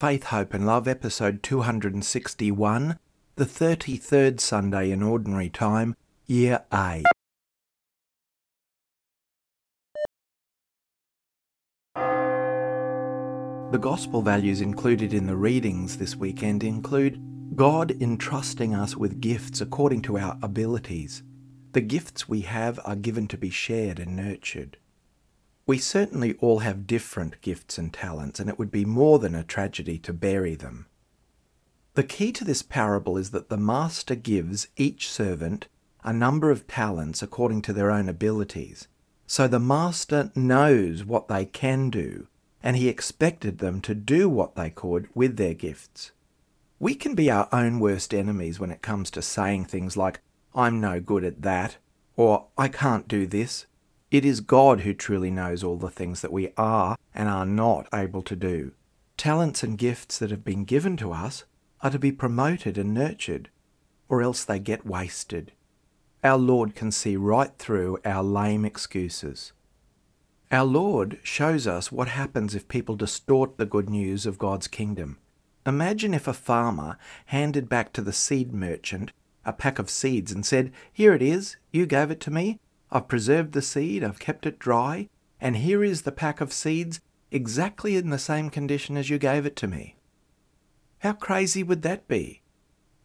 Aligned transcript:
Faith, 0.00 0.24
Hope 0.24 0.54
and 0.54 0.64
Love, 0.64 0.88
episode 0.88 1.42
261, 1.42 2.98
the 3.36 3.44
33rd 3.44 4.40
Sunday 4.40 4.92
in 4.92 5.02
Ordinary 5.02 5.50
Time, 5.50 5.94
Year 6.26 6.64
A. 6.72 7.02
The 13.70 13.78
Gospel 13.78 14.22
values 14.22 14.62
included 14.62 15.12
in 15.12 15.26
the 15.26 15.36
readings 15.36 15.98
this 15.98 16.16
weekend 16.16 16.64
include 16.64 17.20
God 17.54 17.94
entrusting 18.00 18.74
us 18.74 18.96
with 18.96 19.20
gifts 19.20 19.60
according 19.60 20.00
to 20.02 20.16
our 20.16 20.38
abilities. 20.42 21.22
The 21.72 21.82
gifts 21.82 22.26
we 22.26 22.40
have 22.40 22.80
are 22.86 22.96
given 22.96 23.28
to 23.28 23.36
be 23.36 23.50
shared 23.50 24.00
and 24.00 24.16
nurtured. 24.16 24.78
We 25.70 25.78
certainly 25.78 26.34
all 26.40 26.58
have 26.58 26.88
different 26.88 27.40
gifts 27.42 27.78
and 27.78 27.94
talents, 27.94 28.40
and 28.40 28.50
it 28.50 28.58
would 28.58 28.72
be 28.72 28.84
more 28.84 29.20
than 29.20 29.36
a 29.36 29.44
tragedy 29.44 29.98
to 29.98 30.12
bury 30.12 30.56
them. 30.56 30.86
The 31.94 32.02
key 32.02 32.32
to 32.32 32.44
this 32.44 32.60
parable 32.60 33.16
is 33.16 33.30
that 33.30 33.50
the 33.50 33.56
master 33.56 34.16
gives 34.16 34.66
each 34.76 35.08
servant 35.08 35.68
a 36.02 36.12
number 36.12 36.50
of 36.50 36.66
talents 36.66 37.22
according 37.22 37.62
to 37.62 37.72
their 37.72 37.92
own 37.92 38.08
abilities. 38.08 38.88
So 39.28 39.46
the 39.46 39.60
master 39.60 40.32
knows 40.34 41.04
what 41.04 41.28
they 41.28 41.44
can 41.44 41.88
do, 41.88 42.26
and 42.64 42.76
he 42.76 42.88
expected 42.88 43.58
them 43.58 43.80
to 43.82 43.94
do 43.94 44.28
what 44.28 44.56
they 44.56 44.70
could 44.70 45.06
with 45.14 45.36
their 45.36 45.54
gifts. 45.54 46.10
We 46.80 46.96
can 46.96 47.14
be 47.14 47.30
our 47.30 47.48
own 47.52 47.78
worst 47.78 48.12
enemies 48.12 48.58
when 48.58 48.72
it 48.72 48.82
comes 48.82 49.08
to 49.12 49.22
saying 49.22 49.66
things 49.66 49.96
like, 49.96 50.18
I'm 50.52 50.80
no 50.80 50.98
good 50.98 51.22
at 51.22 51.42
that, 51.42 51.76
or 52.16 52.48
I 52.58 52.66
can't 52.66 53.06
do 53.06 53.24
this, 53.24 53.66
it 54.10 54.24
is 54.24 54.40
God 54.40 54.80
who 54.80 54.92
truly 54.92 55.30
knows 55.30 55.62
all 55.62 55.76
the 55.76 55.90
things 55.90 56.20
that 56.20 56.32
we 56.32 56.52
are 56.56 56.96
and 57.14 57.28
are 57.28 57.46
not 57.46 57.86
able 57.94 58.22
to 58.22 58.36
do. 58.36 58.72
Talents 59.16 59.62
and 59.62 59.78
gifts 59.78 60.18
that 60.18 60.30
have 60.30 60.44
been 60.44 60.64
given 60.64 60.96
to 60.96 61.12
us 61.12 61.44
are 61.80 61.90
to 61.90 61.98
be 61.98 62.12
promoted 62.12 62.76
and 62.76 62.92
nurtured, 62.92 63.50
or 64.08 64.22
else 64.22 64.44
they 64.44 64.58
get 64.58 64.86
wasted. 64.86 65.52
Our 66.24 66.38
Lord 66.38 66.74
can 66.74 66.90
see 66.90 67.16
right 67.16 67.52
through 67.56 67.98
our 68.04 68.22
lame 68.22 68.64
excuses. 68.64 69.52
Our 70.50 70.64
Lord 70.64 71.20
shows 71.22 71.66
us 71.66 71.92
what 71.92 72.08
happens 72.08 72.54
if 72.54 72.66
people 72.66 72.96
distort 72.96 73.56
the 73.56 73.66
good 73.66 73.88
news 73.88 74.26
of 74.26 74.38
God's 74.38 74.66
kingdom. 74.66 75.18
Imagine 75.64 76.14
if 76.14 76.26
a 76.26 76.32
farmer 76.32 76.98
handed 77.26 77.68
back 77.68 77.92
to 77.92 78.02
the 78.02 78.12
seed 78.12 78.52
merchant 78.52 79.12
a 79.44 79.52
pack 79.52 79.78
of 79.78 79.88
seeds 79.88 80.32
and 80.32 80.44
said, 80.44 80.72
Here 80.92 81.14
it 81.14 81.22
is, 81.22 81.56
you 81.70 81.86
gave 81.86 82.10
it 82.10 82.20
to 82.20 82.30
me, 82.30 82.58
I've 82.92 83.08
preserved 83.08 83.52
the 83.52 83.62
seed, 83.62 84.02
I've 84.02 84.18
kept 84.18 84.46
it 84.46 84.58
dry, 84.58 85.08
and 85.40 85.56
here 85.56 85.84
is 85.84 86.02
the 86.02 86.12
pack 86.12 86.40
of 86.40 86.52
seeds 86.52 87.00
exactly 87.30 87.96
in 87.96 88.10
the 88.10 88.18
same 88.18 88.50
condition 88.50 88.96
as 88.96 89.08
you 89.08 89.18
gave 89.18 89.46
it 89.46 89.56
to 89.56 89.68
me. 89.68 89.96
How 90.98 91.12
crazy 91.12 91.62
would 91.62 91.82
that 91.82 92.08
be? 92.08 92.42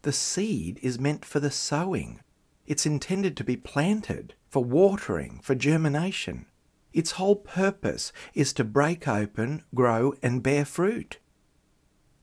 The 0.01 0.11
seed 0.11 0.79
is 0.81 0.99
meant 0.99 1.23
for 1.23 1.39
the 1.39 1.51
sowing. 1.51 2.19
It's 2.65 2.85
intended 2.85 3.37
to 3.37 3.43
be 3.43 3.57
planted, 3.57 4.33
for 4.49 4.63
watering, 4.63 5.39
for 5.41 5.55
germination. 5.55 6.47
Its 6.93 7.11
whole 7.11 7.35
purpose 7.35 8.11
is 8.33 8.53
to 8.53 8.63
break 8.63 9.07
open, 9.07 9.63
grow, 9.73 10.13
and 10.23 10.41
bear 10.41 10.65
fruit. 10.65 11.19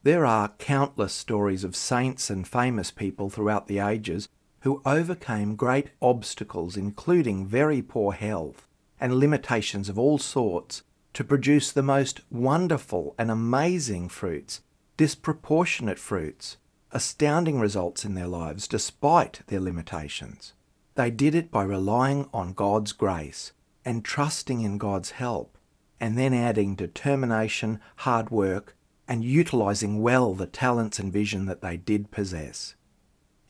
There 0.03 0.25
are 0.25 0.53
countless 0.57 1.13
stories 1.13 1.63
of 1.63 1.75
saints 1.75 2.29
and 2.29 2.47
famous 2.47 2.91
people 2.91 3.29
throughout 3.29 3.67
the 3.67 3.79
ages 3.79 4.27
who 4.63 4.81
overcame 4.85 5.55
great 5.57 5.89
obstacles, 6.01 6.77
including 6.77 7.45
very 7.45 7.81
poor 7.81 8.13
health 8.13 8.65
and 8.97 9.13
limitations 9.13 9.89
of 9.89 9.99
all 9.99 10.17
sorts, 10.17 10.83
to 11.13 11.21
produce 11.21 11.69
the 11.71 11.83
most 11.83 12.21
wonderful 12.31 13.13
and 13.17 13.29
amazing 13.29 14.07
fruits, 14.07 14.61
disproportionate 14.95 15.99
fruits, 15.99 16.55
astounding 16.91 17.59
results 17.59 18.05
in 18.05 18.13
their 18.13 18.27
lives 18.27 18.65
despite 18.65 19.41
their 19.47 19.59
limitations. 19.59 20.53
They 20.95 21.11
did 21.11 21.35
it 21.35 21.51
by 21.51 21.63
relying 21.63 22.29
on 22.33 22.53
God's 22.53 22.93
grace 22.93 23.51
and 23.83 24.05
trusting 24.05 24.61
in 24.61 24.77
God's 24.77 25.11
help, 25.11 25.57
and 25.99 26.17
then 26.17 26.33
adding 26.33 26.75
determination, 26.75 27.81
hard 27.97 28.29
work, 28.29 28.77
and 29.09 29.25
utilizing 29.25 30.01
well 30.01 30.33
the 30.33 30.47
talents 30.47 30.99
and 30.99 31.11
vision 31.11 31.47
that 31.47 31.61
they 31.61 31.75
did 31.75 32.11
possess. 32.11 32.75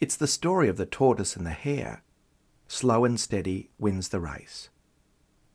It's 0.03 0.17
the 0.17 0.27
story 0.27 0.67
of 0.67 0.75
the 0.75 0.85
tortoise 0.85 1.37
and 1.37 1.45
the 1.45 1.51
hare. 1.51 2.03
Slow 2.67 3.05
and 3.05 3.17
steady 3.17 3.69
wins 3.79 4.09
the 4.09 4.19
race. 4.19 4.67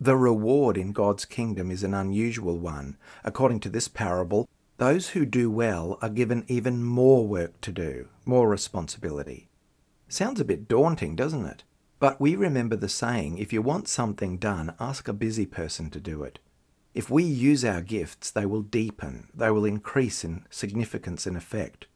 The 0.00 0.16
reward 0.16 0.78
in 0.78 0.92
God's 0.92 1.26
kingdom 1.26 1.70
is 1.70 1.84
an 1.84 1.92
unusual 1.92 2.58
one. 2.58 2.96
According 3.24 3.60
to 3.60 3.68
this 3.68 3.88
parable, 3.88 4.48
those 4.78 5.10
who 5.10 5.26
do 5.26 5.50
well 5.50 5.98
are 6.00 6.08
given 6.08 6.46
even 6.48 6.82
more 6.82 7.26
work 7.26 7.60
to 7.60 7.72
do, 7.72 8.08
more 8.24 8.48
responsibility. 8.48 9.50
Sounds 10.08 10.40
a 10.40 10.46
bit 10.46 10.66
daunting, 10.66 11.14
doesn't 11.14 11.44
it? 11.44 11.64
But 12.00 12.18
we 12.18 12.34
remember 12.34 12.76
the 12.76 12.88
saying 12.88 13.36
if 13.36 13.52
you 13.52 13.60
want 13.60 13.86
something 13.86 14.38
done, 14.38 14.74
ask 14.80 15.08
a 15.08 15.12
busy 15.12 15.44
person 15.44 15.90
to 15.90 16.00
do 16.00 16.22
it. 16.22 16.38
If 16.94 17.10
we 17.10 17.22
use 17.22 17.66
our 17.66 17.82
gifts, 17.82 18.30
they 18.30 18.46
will 18.46 18.62
deepen, 18.62 19.28
they 19.34 19.50
will 19.50 19.66
increase 19.66 20.24
in 20.24 20.46
significance 20.48 21.26
and 21.26 21.36
effect. 21.36 21.86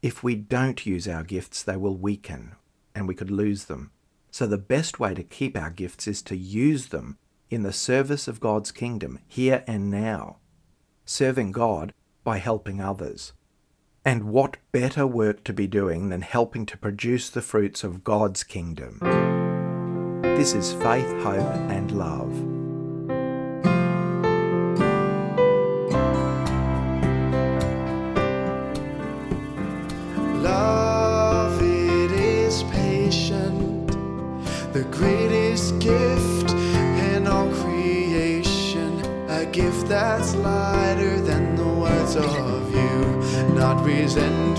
If 0.00 0.22
we 0.22 0.36
don't 0.36 0.86
use 0.86 1.08
our 1.08 1.24
gifts, 1.24 1.62
they 1.62 1.76
will 1.76 1.96
weaken 1.96 2.54
and 2.94 3.08
we 3.08 3.14
could 3.14 3.30
lose 3.30 3.64
them. 3.64 3.90
So, 4.30 4.46
the 4.46 4.58
best 4.58 5.00
way 5.00 5.14
to 5.14 5.22
keep 5.22 5.56
our 5.56 5.70
gifts 5.70 6.06
is 6.06 6.22
to 6.22 6.36
use 6.36 6.88
them 6.88 7.18
in 7.50 7.62
the 7.62 7.72
service 7.72 8.28
of 8.28 8.40
God's 8.40 8.70
kingdom, 8.70 9.18
here 9.26 9.64
and 9.66 9.90
now, 9.90 10.36
serving 11.04 11.52
God 11.52 11.94
by 12.22 12.38
helping 12.38 12.80
others. 12.80 13.32
And 14.04 14.24
what 14.24 14.58
better 14.70 15.06
work 15.06 15.44
to 15.44 15.52
be 15.52 15.66
doing 15.66 16.10
than 16.10 16.22
helping 16.22 16.66
to 16.66 16.76
produce 16.76 17.30
the 17.30 17.42
fruits 17.42 17.82
of 17.82 18.04
God's 18.04 18.44
kingdom? 18.44 18.98
This 20.22 20.54
is 20.54 20.74
faith, 20.74 21.10
hope, 21.22 21.54
and 21.70 21.90
love. 21.90 22.57
Greatest 34.90 35.78
gift 35.78 36.52
in 36.52 37.26
all 37.26 37.48
creation, 37.62 39.00
a 39.28 39.44
gift 39.46 39.88
that's 39.88 40.34
lighter 40.36 41.20
than 41.20 41.56
the 41.56 41.66
words 41.66 42.16
of 42.16 42.74
you, 42.74 43.54
not 43.54 43.84
resentful, 43.84 44.57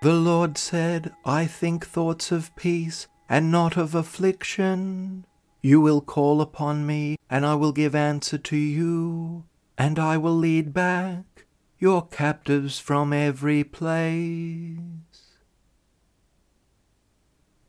The 0.00 0.14
Lord 0.14 0.56
said, 0.56 1.12
I 1.24 1.46
think 1.46 1.84
thoughts 1.84 2.30
of 2.30 2.54
peace 2.54 3.08
and 3.28 3.50
not 3.50 3.76
of 3.76 3.96
affliction. 3.96 5.26
You 5.60 5.80
will 5.80 6.00
call 6.00 6.40
upon 6.40 6.86
me, 6.86 7.16
and 7.28 7.44
I 7.44 7.56
will 7.56 7.72
give 7.72 7.96
answer 7.96 8.38
to 8.38 8.56
you, 8.56 9.44
and 9.76 9.98
I 9.98 10.16
will 10.16 10.36
lead 10.36 10.72
back 10.72 11.46
your 11.80 12.06
captives 12.06 12.78
from 12.78 13.12
every 13.12 13.64
place. 13.64 14.76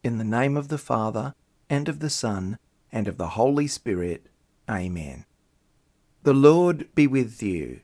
In 0.03 0.19
the 0.19 0.23
name 0.23 0.55
of 0.55 0.67
the 0.67 0.77
Father, 0.77 1.33
and 1.67 1.89
of 1.89 1.99
the 1.99 2.11
Son, 2.11 2.59
and 2.91 3.07
of 3.07 3.17
the 3.17 3.29
Holy 3.29 3.65
Spirit. 3.65 4.27
Amen. 4.69 5.25
The 6.21 6.33
Lord 6.35 6.93
be 6.93 7.07
with 7.07 7.41
you. 7.41 7.81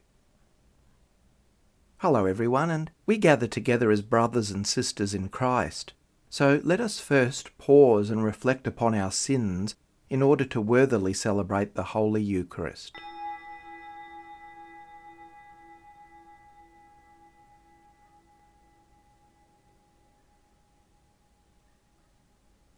Hello, 2.00 2.26
everyone, 2.26 2.70
and 2.70 2.92
we 3.06 3.18
gather 3.18 3.48
together 3.48 3.90
as 3.90 4.02
brothers 4.02 4.52
and 4.52 4.68
sisters 4.68 5.14
in 5.14 5.30
Christ. 5.30 5.94
So 6.30 6.60
let 6.62 6.82
us 6.82 7.00
first 7.00 7.58
pause 7.58 8.10
and 8.10 8.22
reflect 8.22 8.68
upon 8.68 8.94
our 8.94 9.12
sins 9.12 9.76
in 10.10 10.22
order 10.22 10.44
to 10.44 10.60
worthily 10.60 11.14
celebrate 11.14 11.74
the 11.74 11.84
Holy 11.84 12.22
Eucharist. 12.22 12.94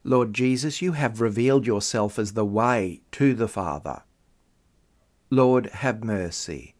Lord 0.03 0.31
Jesus, 0.31 0.79
you 0.79 0.91
have 0.91 1.21
revealed 1.21 1.65
yourself 1.65 2.19
as 2.19 2.33
the 2.33 2.45
way 2.45 3.01
to 3.13 3.33
the 3.33 3.47
Father. 3.47 4.03
Lord, 5.31 5.65
have 5.71 6.03
mercy 6.03 6.75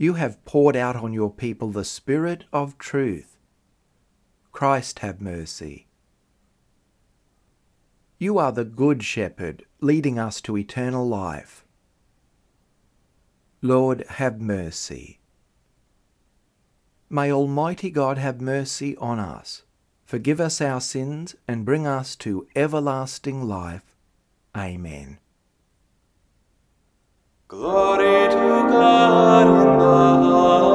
you 0.00 0.14
have 0.14 0.42
poured 0.46 0.76
out 0.76 0.96
on 0.96 1.12
your 1.12 1.30
people 1.30 1.70
the 1.70 1.84
Spirit 1.84 2.44
of 2.54 2.78
truth. 2.78 3.36
Christ 4.50 5.00
have 5.00 5.20
mercy. 5.20 5.88
You 8.16 8.38
are 8.38 8.50
the 8.50 8.64
Good 8.64 9.04
Shepherd, 9.04 9.66
leading 9.82 10.18
us 10.18 10.40
to 10.40 10.56
eternal 10.56 11.06
life. 11.06 11.66
Lord, 13.60 14.06
have 14.08 14.40
mercy. 14.40 15.18
May 17.10 17.30
Almighty 17.30 17.90
God 17.90 18.16
have 18.16 18.40
mercy 18.40 18.96
on 18.96 19.18
us, 19.20 19.64
forgive 20.06 20.40
us 20.40 20.62
our 20.62 20.80
sins, 20.80 21.34
and 21.46 21.66
bring 21.66 21.86
us 21.86 22.16
to 22.16 22.46
everlasting 22.56 23.42
life. 23.46 23.94
Amen. 24.56 25.18
Glory 27.50 28.28
to 28.28 28.68
God 28.70 29.48
in 29.48 29.76
the 29.76 30.69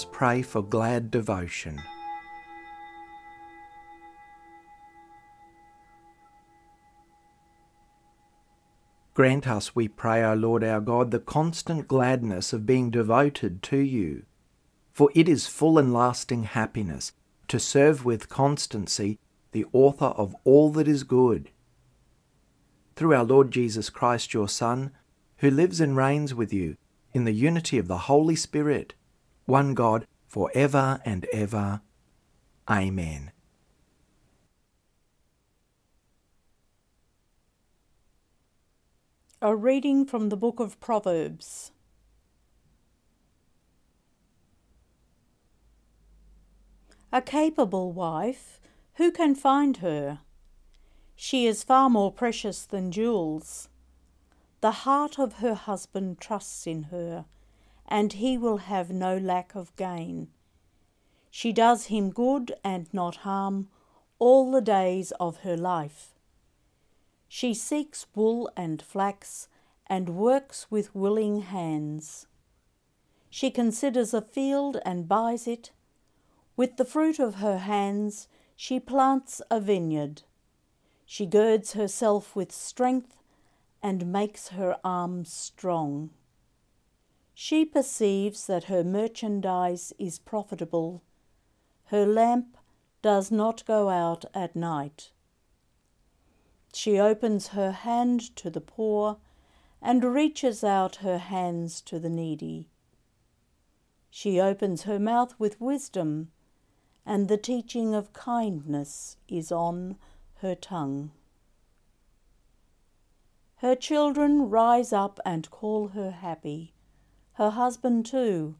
us 0.00 0.06
pray 0.10 0.40
for 0.40 0.62
glad 0.62 1.10
devotion. 1.10 1.78
Grant 9.12 9.46
us, 9.46 9.76
we 9.76 9.88
pray, 9.88 10.24
O 10.24 10.32
Lord 10.32 10.64
our 10.64 10.80
God, 10.80 11.10
the 11.10 11.18
constant 11.18 11.86
gladness 11.86 12.54
of 12.54 12.64
being 12.64 12.88
devoted 12.90 13.62
to 13.64 13.76
you. 13.76 14.24
For 14.90 15.10
it 15.14 15.28
is 15.28 15.46
full 15.46 15.76
and 15.76 15.92
lasting 15.92 16.44
happiness 16.44 17.12
to 17.48 17.60
serve 17.60 18.02
with 18.02 18.30
constancy 18.30 19.18
the 19.52 19.66
author 19.74 20.14
of 20.16 20.34
all 20.44 20.70
that 20.72 20.88
is 20.88 21.02
good. 21.02 21.50
Through 22.96 23.14
our 23.14 23.24
Lord 23.24 23.50
Jesus 23.50 23.90
Christ, 23.90 24.32
your 24.32 24.48
Son, 24.48 24.92
who 25.38 25.50
lives 25.50 25.78
and 25.78 25.94
reigns 25.94 26.34
with 26.34 26.54
you 26.54 26.78
in 27.12 27.24
the 27.24 27.32
unity 27.32 27.76
of 27.76 27.86
the 27.86 28.08
Holy 28.08 28.36
Spirit, 28.36 28.94
one 29.50 29.74
God, 29.74 30.06
for 30.28 30.48
ever 30.54 31.00
and 31.04 31.26
ever. 31.32 31.80
Amen. 32.70 33.32
A 39.42 39.56
reading 39.56 40.06
from 40.06 40.28
the 40.28 40.36
book 40.36 40.60
of 40.60 40.78
Proverbs. 40.78 41.72
A 47.12 47.20
capable 47.20 47.90
wife, 47.90 48.60
who 48.94 49.10
can 49.10 49.34
find 49.34 49.78
her? 49.78 50.20
She 51.16 51.46
is 51.46 51.64
far 51.64 51.90
more 51.90 52.12
precious 52.12 52.64
than 52.64 52.92
jewels. 52.92 53.68
The 54.60 54.86
heart 54.86 55.18
of 55.18 55.38
her 55.38 55.54
husband 55.54 56.20
trusts 56.20 56.68
in 56.68 56.84
her, 56.84 57.24
and 57.90 58.14
he 58.14 58.38
will 58.38 58.58
have 58.58 58.90
no 58.90 59.16
lack 59.16 59.54
of 59.54 59.74
gain. 59.76 60.28
She 61.30 61.52
does 61.52 61.86
him 61.86 62.10
good 62.10 62.54
and 62.62 62.92
not 62.92 63.16
harm 63.16 63.68
all 64.18 64.50
the 64.50 64.60
days 64.60 65.12
of 65.18 65.38
her 65.38 65.56
life. 65.56 66.14
She 67.28 67.54
seeks 67.54 68.06
wool 68.14 68.50
and 68.56 68.80
flax 68.80 69.48
and 69.86 70.16
works 70.16 70.70
with 70.70 70.94
willing 70.94 71.40
hands. 71.42 72.26
She 73.28 73.50
considers 73.50 74.12
a 74.12 74.22
field 74.22 74.78
and 74.84 75.08
buys 75.08 75.46
it. 75.46 75.70
With 76.56 76.76
the 76.76 76.84
fruit 76.84 77.18
of 77.18 77.36
her 77.36 77.58
hands, 77.58 78.28
she 78.56 78.78
plants 78.78 79.40
a 79.50 79.60
vineyard. 79.60 80.22
She 81.06 81.26
girds 81.26 81.72
herself 81.72 82.36
with 82.36 82.52
strength 82.52 83.22
and 83.82 84.12
makes 84.12 84.48
her 84.48 84.76
arms 84.84 85.32
strong. 85.32 86.10
She 87.42 87.64
perceives 87.64 88.46
that 88.48 88.64
her 88.64 88.84
merchandise 88.84 89.94
is 89.98 90.18
profitable. 90.18 91.02
Her 91.86 92.04
lamp 92.04 92.58
does 93.00 93.30
not 93.30 93.64
go 93.64 93.88
out 93.88 94.26
at 94.34 94.54
night. 94.54 95.10
She 96.74 96.98
opens 96.98 97.48
her 97.56 97.72
hand 97.72 98.36
to 98.36 98.50
the 98.50 98.60
poor 98.60 99.16
and 99.80 100.04
reaches 100.04 100.62
out 100.62 100.96
her 100.96 101.16
hands 101.16 101.80
to 101.86 101.98
the 101.98 102.10
needy. 102.10 102.68
She 104.10 104.38
opens 104.38 104.82
her 104.82 104.98
mouth 104.98 105.34
with 105.38 105.62
wisdom, 105.62 106.32
and 107.06 107.26
the 107.26 107.38
teaching 107.38 107.94
of 107.94 108.12
kindness 108.12 109.16
is 109.28 109.50
on 109.50 109.96
her 110.42 110.54
tongue. 110.54 111.10
Her 113.56 113.74
children 113.74 114.50
rise 114.50 114.92
up 114.92 115.18
and 115.24 115.50
call 115.50 115.88
her 115.88 116.10
happy, 116.10 116.74
her 117.40 117.48
husband 117.48 118.04
too, 118.04 118.54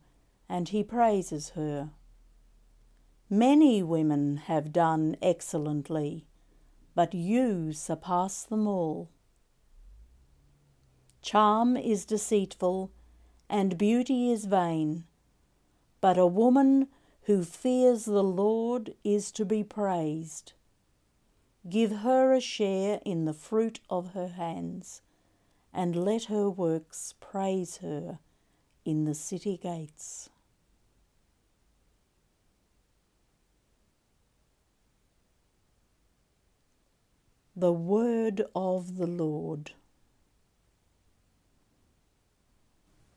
and 0.48 0.70
he 0.70 0.82
praises 0.82 1.50
her. 1.50 1.90
Many 3.28 3.82
women 3.82 4.38
have 4.38 4.72
done 4.72 5.18
excellently, 5.20 6.24
but 6.94 7.12
you 7.12 7.74
surpass 7.74 8.42
them 8.42 8.66
all. 8.66 9.10
Charm 11.20 11.76
is 11.76 12.06
deceitful, 12.06 12.90
and 13.50 13.76
beauty 13.76 14.32
is 14.32 14.46
vain, 14.46 15.04
but 16.00 16.16
a 16.16 16.26
woman 16.26 16.88
who 17.24 17.44
fears 17.44 18.06
the 18.06 18.24
Lord 18.24 18.94
is 19.04 19.30
to 19.32 19.44
be 19.44 19.62
praised. 19.62 20.54
Give 21.68 21.96
her 21.96 22.32
a 22.32 22.40
share 22.40 23.02
in 23.04 23.26
the 23.26 23.34
fruit 23.34 23.80
of 23.90 24.14
her 24.14 24.28
hands, 24.28 25.02
and 25.70 25.94
let 25.94 26.24
her 26.24 26.48
works 26.48 27.12
praise 27.20 27.76
her 27.82 28.20
in 28.90 29.04
the 29.04 29.14
city 29.14 29.56
gates. 29.56 30.28
The 37.54 37.72
word 37.72 38.42
of 38.52 38.96
the 38.96 39.06
Lord. 39.06 39.72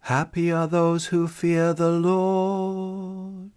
Happy 0.01 0.51
are 0.51 0.67
those 0.67 1.07
who 1.07 1.27
fear 1.27 1.73
the 1.73 1.89
Lord. 1.89 3.51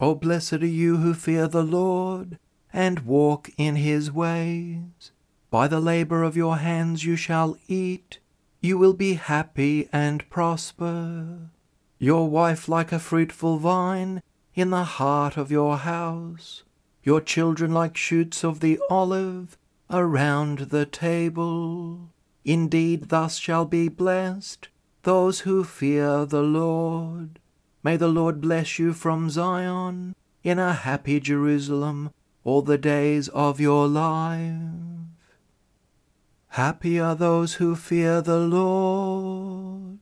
Oh, 0.00 0.14
blessed 0.14 0.54
are 0.54 0.66
you 0.66 0.98
who 0.98 1.12
fear 1.12 1.48
the 1.48 1.64
Lord, 1.64 2.38
and 2.72 3.00
walk 3.00 3.50
in 3.58 3.76
his 3.76 4.10
ways. 4.10 5.12
By 5.50 5.68
the 5.68 5.80
labour 5.80 6.22
of 6.22 6.36
your 6.36 6.58
hands 6.58 7.04
you 7.04 7.16
shall 7.16 7.58
eat. 7.68 8.20
You 8.60 8.76
will 8.76 8.92
be 8.92 9.14
happy 9.14 9.88
and 9.90 10.28
prosper. 10.28 11.50
Your 11.98 12.28
wife 12.28 12.68
like 12.68 12.92
a 12.92 12.98
fruitful 12.98 13.56
vine 13.58 14.22
in 14.54 14.68
the 14.68 14.84
heart 14.84 15.38
of 15.38 15.50
your 15.50 15.78
house. 15.78 16.62
Your 17.02 17.22
children 17.22 17.72
like 17.72 17.96
shoots 17.96 18.44
of 18.44 18.60
the 18.60 18.78
olive 18.90 19.56
around 19.90 20.58
the 20.70 20.84
table. 20.84 22.10
Indeed, 22.44 23.08
thus 23.08 23.36
shall 23.36 23.64
be 23.64 23.88
blessed 23.88 24.68
those 25.02 25.40
who 25.40 25.64
fear 25.64 26.26
the 26.26 26.42
Lord. 26.42 27.38
May 27.82 27.96
the 27.96 28.08
Lord 28.08 28.42
bless 28.42 28.78
you 28.78 28.92
from 28.92 29.30
Zion 29.30 30.14
in 30.42 30.58
a 30.58 30.74
happy 30.74 31.18
Jerusalem 31.20 32.10
all 32.44 32.60
the 32.60 32.78
days 32.78 33.28
of 33.28 33.60
your 33.60 33.88
life. 33.88 34.89
Happy 36.54 36.98
are 36.98 37.14
those 37.14 37.54
who 37.54 37.76
fear 37.76 38.20
the 38.20 38.38
Lord. 38.38 40.00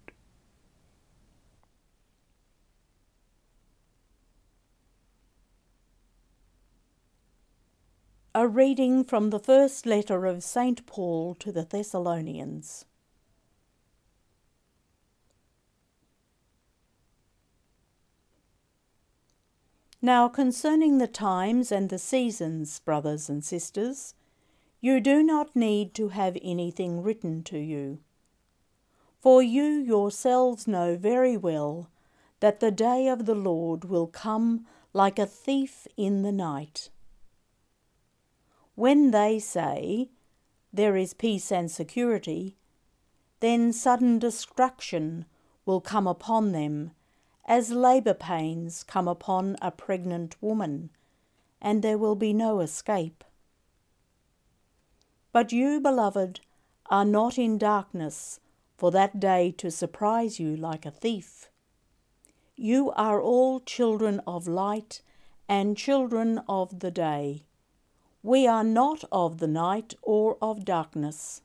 A 8.35 8.49
reading 8.49 9.05
from 9.05 9.29
the 9.29 9.39
first 9.39 9.85
letter 9.85 10.25
of 10.25 10.43
St. 10.43 10.87
Paul 10.87 11.35
to 11.35 11.53
the 11.53 11.65
Thessalonians. 11.65 12.87
Now, 20.01 20.29
concerning 20.29 20.97
the 20.97 21.09
times 21.09 21.71
and 21.71 21.91
the 21.91 21.99
seasons, 21.99 22.81
brothers 22.81 23.29
and 23.29 23.45
sisters, 23.45 24.15
you 24.81 25.01
do 25.01 25.23
not 25.23 25.57
need 25.57 25.95
to 25.95 26.09
have 26.09 26.37
anything 26.43 27.03
written 27.03 27.43
to 27.43 27.59
you. 27.59 27.99
For 29.21 29.43
you 29.43 29.65
yourselves 29.65 30.69
know 30.69 30.97
very 30.97 31.37
well 31.37 31.91
that 32.41 32.61
the 32.61 32.71
day 32.71 33.09
of 33.09 33.27
the 33.27 33.35
Lord 33.35 33.85
will 33.85 34.07
come 34.07 34.67
like 34.93 35.19
a 35.19 35.27
thief 35.27 35.87
in 35.97 36.23
the 36.23 36.33
night. 36.33 36.91
When 38.75 39.11
they 39.11 39.41
say, 39.41 40.11
There 40.73 40.97
is 40.97 41.15
peace 41.15 41.51
and 41.51 41.69
security, 41.69 42.57
then 43.41 43.73
sudden 43.73 44.19
destruction 44.21 45.25
will 45.67 45.81
come 45.81 46.07
upon 46.07 46.53
them 46.53 46.93
as 47.45 47.71
labour 47.71 48.15
pains 48.15 48.85
come 48.85 49.09
upon 49.09 49.57
a 49.63 49.71
pregnant 49.71 50.37
woman, 50.41 50.91
and 51.61 51.83
there 51.83 51.99
will 51.99 52.15
be 52.15 52.33
no 52.33 52.61
escape. 52.61 53.25
But 55.39 55.53
you, 55.53 55.81
beloved, 55.81 56.41
are 56.91 57.05
not 57.05 57.39
in 57.39 57.59
darkness 57.59 58.41
for 58.77 58.91
that 58.91 59.21
day 59.21 59.53
to 59.59 59.71
surprise 59.71 60.41
you 60.41 60.57
like 60.57 60.85
a 60.85 60.91
thief. 60.91 61.49
You 62.57 62.91
are 62.97 63.23
all 63.23 63.61
children 63.61 64.21
of 64.27 64.49
light 64.49 65.01
and 65.49 65.77
children 65.77 66.41
of 66.49 66.81
the 66.81 66.91
day. 66.91 67.45
We 68.21 68.49
are 68.49 68.65
not 68.65 69.05
of 69.13 69.39
the 69.39 69.47
night 69.47 69.95
or 70.03 70.39
of 70.43 70.65
darkness. 70.65 71.43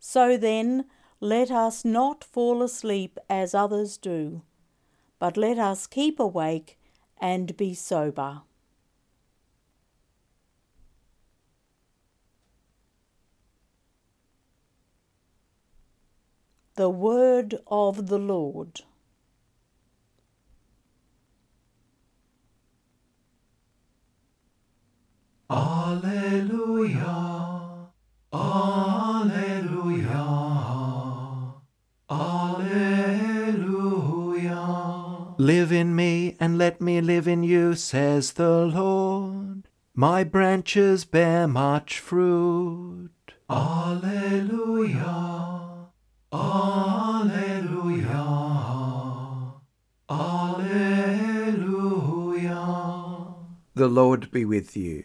So 0.00 0.36
then, 0.36 0.86
let 1.20 1.52
us 1.52 1.84
not 1.84 2.24
fall 2.24 2.60
asleep 2.60 3.20
as 3.30 3.54
others 3.54 3.98
do 3.98 4.42
but 5.20 5.36
let 5.36 5.56
us 5.56 5.86
keep 5.86 6.18
awake 6.18 6.76
and 7.20 7.56
be 7.56 7.72
sober. 7.72 8.42
The 16.74 16.88
Word 16.88 17.58
of 17.66 18.06
the 18.06 18.18
Lord. 18.18 18.80
Alleluia, 25.50 27.10
Alleluia, 28.32 30.24
Alleluia. 32.08 33.34
Live 35.36 35.72
in 35.72 35.94
me 35.94 36.36
and 36.40 36.56
let 36.56 36.80
me 36.80 37.02
live 37.02 37.28
in 37.28 37.42
you, 37.42 37.74
says 37.74 38.32
the 38.32 38.64
Lord. 38.64 39.68
My 39.94 40.24
branches 40.24 41.04
bear 41.04 41.46
much 41.46 42.00
fruit. 42.00 43.10
Alleluia, 43.50 45.02
Alleluia, 46.32 48.16
Alleluia. 50.08 51.34
The 53.74 53.88
Lord 53.88 54.30
be 54.30 54.46
with 54.46 54.74
you. 54.74 55.04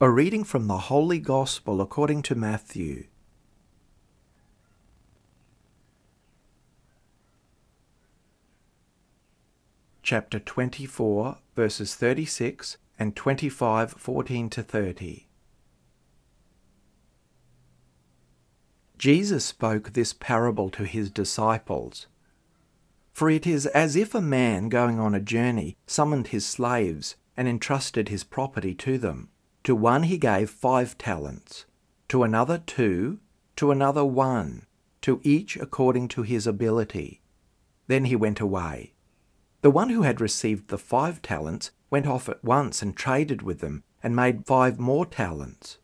A 0.00 0.10
reading 0.10 0.42
from 0.42 0.66
the 0.66 0.78
Holy 0.78 1.20
Gospel 1.20 1.80
according 1.80 2.22
to 2.22 2.34
Matthew. 2.34 3.06
Chapter 10.02 10.40
24, 10.40 11.36
verses 11.54 11.94
36 11.94 12.76
and 12.98 13.14
25, 13.14 13.92
14 13.92 14.50
to 14.50 14.62
30. 14.64 15.29
Jesus 19.00 19.46
spoke 19.46 19.94
this 19.94 20.12
parable 20.12 20.68
to 20.68 20.84
his 20.84 21.10
disciples. 21.10 22.06
For 23.14 23.30
it 23.30 23.46
is 23.46 23.64
as 23.64 23.96
if 23.96 24.14
a 24.14 24.20
man 24.20 24.68
going 24.68 25.00
on 25.00 25.14
a 25.14 25.20
journey 25.20 25.78
summoned 25.86 26.26
his 26.26 26.44
slaves 26.44 27.16
and 27.34 27.48
entrusted 27.48 28.10
his 28.10 28.24
property 28.24 28.74
to 28.74 28.98
them. 28.98 29.30
To 29.64 29.74
one 29.74 30.02
he 30.02 30.18
gave 30.18 30.50
five 30.50 30.98
talents, 30.98 31.64
to 32.08 32.24
another 32.24 32.58
two, 32.58 33.20
to 33.56 33.70
another 33.70 34.04
one, 34.04 34.66
to 35.00 35.18
each 35.24 35.56
according 35.56 36.08
to 36.08 36.20
his 36.20 36.46
ability. 36.46 37.22
Then 37.86 38.04
he 38.04 38.16
went 38.16 38.38
away. 38.38 38.92
The 39.62 39.70
one 39.70 39.88
who 39.88 40.02
had 40.02 40.20
received 40.20 40.68
the 40.68 40.76
five 40.76 41.22
talents 41.22 41.70
went 41.88 42.06
off 42.06 42.28
at 42.28 42.44
once 42.44 42.82
and 42.82 42.94
traded 42.94 43.40
with 43.40 43.60
them 43.60 43.82
and 44.02 44.14
made 44.14 44.46
five 44.46 44.78
more 44.78 45.06
talents. 45.06 45.78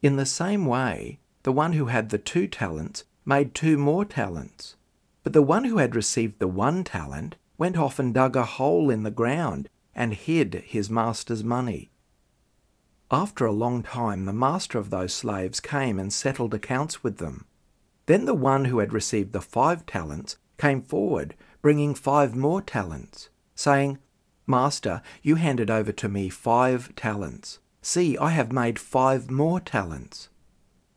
In 0.00 0.16
the 0.16 0.24
same 0.24 0.64
way, 0.64 1.18
the 1.42 1.52
one 1.52 1.72
who 1.72 1.86
had 1.86 2.10
the 2.10 2.18
two 2.18 2.46
talents 2.46 3.04
made 3.24 3.54
two 3.54 3.76
more 3.78 4.04
talents. 4.04 4.76
But 5.22 5.32
the 5.32 5.42
one 5.42 5.64
who 5.64 5.78
had 5.78 5.94
received 5.94 6.38
the 6.38 6.48
one 6.48 6.84
talent 6.84 7.36
went 7.58 7.76
off 7.76 7.98
and 7.98 8.12
dug 8.12 8.36
a 8.36 8.44
hole 8.44 8.90
in 8.90 9.02
the 9.02 9.10
ground 9.10 9.68
and 9.94 10.14
hid 10.14 10.64
his 10.66 10.90
master's 10.90 11.44
money. 11.44 11.90
After 13.10 13.44
a 13.44 13.52
long 13.52 13.82
time, 13.82 14.24
the 14.24 14.32
master 14.32 14.78
of 14.78 14.90
those 14.90 15.12
slaves 15.12 15.60
came 15.60 15.98
and 15.98 16.12
settled 16.12 16.54
accounts 16.54 17.04
with 17.04 17.18
them. 17.18 17.44
Then 18.06 18.24
the 18.24 18.34
one 18.34 18.64
who 18.64 18.78
had 18.78 18.92
received 18.92 19.32
the 19.32 19.40
five 19.40 19.84
talents 19.84 20.38
came 20.58 20.82
forward, 20.82 21.34
bringing 21.60 21.94
five 21.94 22.34
more 22.34 22.62
talents, 22.62 23.28
saying, 23.54 23.98
Master, 24.46 25.02
you 25.22 25.36
handed 25.36 25.70
over 25.70 25.92
to 25.92 26.08
me 26.08 26.28
five 26.28 26.94
talents. 26.96 27.58
See, 27.80 28.16
I 28.16 28.30
have 28.30 28.50
made 28.50 28.78
five 28.78 29.30
more 29.30 29.60
talents. 29.60 30.28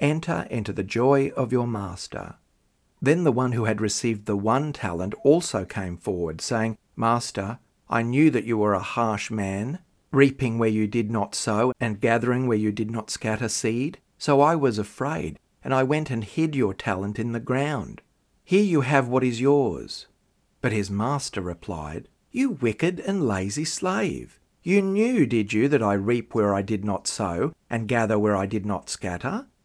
Enter 0.00 0.46
into 0.50 0.72
the 0.72 0.82
joy 0.82 1.30
of 1.36 1.52
your 1.52 1.66
master. 1.66 2.36
Then 3.02 3.24
the 3.24 3.32
one 3.32 3.52
who 3.52 3.66
had 3.66 3.82
received 3.82 4.24
the 4.24 4.36
one 4.36 4.72
talent 4.72 5.14
also 5.24 5.66
came 5.66 5.98
forward, 5.98 6.40
saying, 6.40 6.78
Master, 6.96 7.58
I 7.88 8.02
knew 8.02 8.30
that 8.30 8.44
you 8.44 8.56
were 8.56 8.72
a 8.72 8.80
harsh 8.80 9.30
man, 9.30 9.80
reaping 10.10 10.58
where 10.58 10.70
you 10.70 10.86
did 10.86 11.10
not 11.10 11.34
sow, 11.34 11.72
and 11.78 12.00
gathering 12.00 12.46
where 12.46 12.56
you 12.56 12.72
did 12.72 12.90
not 12.90 13.10
scatter 13.10 13.48
seed. 13.48 13.98
So 14.16 14.40
I 14.40 14.54
was 14.54 14.78
afraid, 14.78 15.38
and 15.62 15.74
I 15.74 15.82
went 15.82 16.10
and 16.10 16.24
hid 16.24 16.56
your 16.56 16.72
talent 16.72 17.18
in 17.18 17.32
the 17.32 17.40
ground. 17.40 18.00
Here 18.42 18.64
you 18.64 18.80
have 18.80 19.06
what 19.06 19.22
is 19.22 19.40
yours. 19.40 20.06
But 20.62 20.72
his 20.72 20.90
master 20.90 21.42
replied, 21.42 22.08
You 22.30 22.50
wicked 22.50 23.00
and 23.00 23.26
lazy 23.26 23.66
slave. 23.66 24.40
You 24.62 24.82
knew, 24.82 25.26
did 25.26 25.52
you, 25.52 25.68
that 25.68 25.82
I 25.82 25.92
reap 25.94 26.34
where 26.34 26.54
I 26.54 26.62
did 26.62 26.84
not 26.84 27.06
sow, 27.06 27.52
and 27.68 27.88
gather 27.88 28.18
where 28.18 28.36
I 28.36 28.46
did 28.46 28.66
not 28.66 28.90
scatter? 28.90 29.46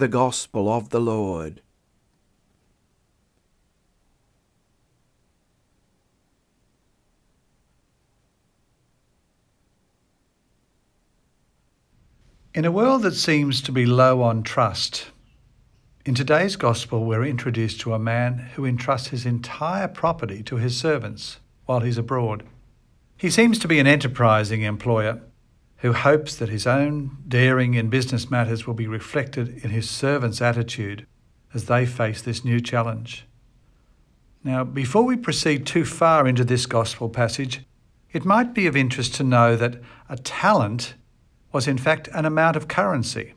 The 0.00 0.08
Gospel 0.08 0.72
of 0.72 0.88
the 0.88 0.98
Lord. 0.98 1.60
In 12.54 12.64
a 12.64 12.72
world 12.72 13.02
that 13.02 13.12
seems 13.12 13.60
to 13.60 13.72
be 13.72 13.84
low 13.84 14.22
on 14.22 14.42
trust, 14.42 15.10
in 16.06 16.14
today's 16.14 16.56
Gospel 16.56 17.04
we're 17.04 17.22
introduced 17.22 17.80
to 17.80 17.92
a 17.92 17.98
man 17.98 18.38
who 18.54 18.64
entrusts 18.64 19.08
his 19.08 19.26
entire 19.26 19.86
property 19.86 20.42
to 20.44 20.56
his 20.56 20.78
servants 20.78 21.40
while 21.66 21.80
he's 21.80 21.98
abroad. 21.98 22.42
He 23.18 23.28
seems 23.28 23.58
to 23.58 23.68
be 23.68 23.78
an 23.78 23.86
enterprising 23.86 24.62
employer 24.62 25.20
who 25.80 25.92
hopes 25.92 26.36
that 26.36 26.48
his 26.48 26.66
own 26.66 27.16
daring 27.26 27.74
in 27.74 27.88
business 27.88 28.30
matters 28.30 28.66
will 28.66 28.74
be 28.74 28.86
reflected 28.86 29.64
in 29.64 29.70
his 29.70 29.88
servants' 29.88 30.42
attitude 30.42 31.06
as 31.54 31.64
they 31.64 31.86
face 31.86 32.20
this 32.20 32.44
new 32.44 32.60
challenge. 32.60 33.26
Now, 34.44 34.62
before 34.64 35.04
we 35.04 35.16
proceed 35.16 35.66
too 35.66 35.84
far 35.84 36.26
into 36.26 36.44
this 36.44 36.66
Gospel 36.66 37.08
passage, 37.08 37.62
it 38.12 38.24
might 38.24 38.54
be 38.54 38.66
of 38.66 38.76
interest 38.76 39.14
to 39.16 39.24
know 39.24 39.56
that 39.56 39.80
a 40.08 40.16
talent 40.16 40.94
was 41.52 41.66
in 41.66 41.78
fact 41.78 42.08
an 42.14 42.24
amount 42.24 42.56
of 42.56 42.68
currency, 42.68 43.34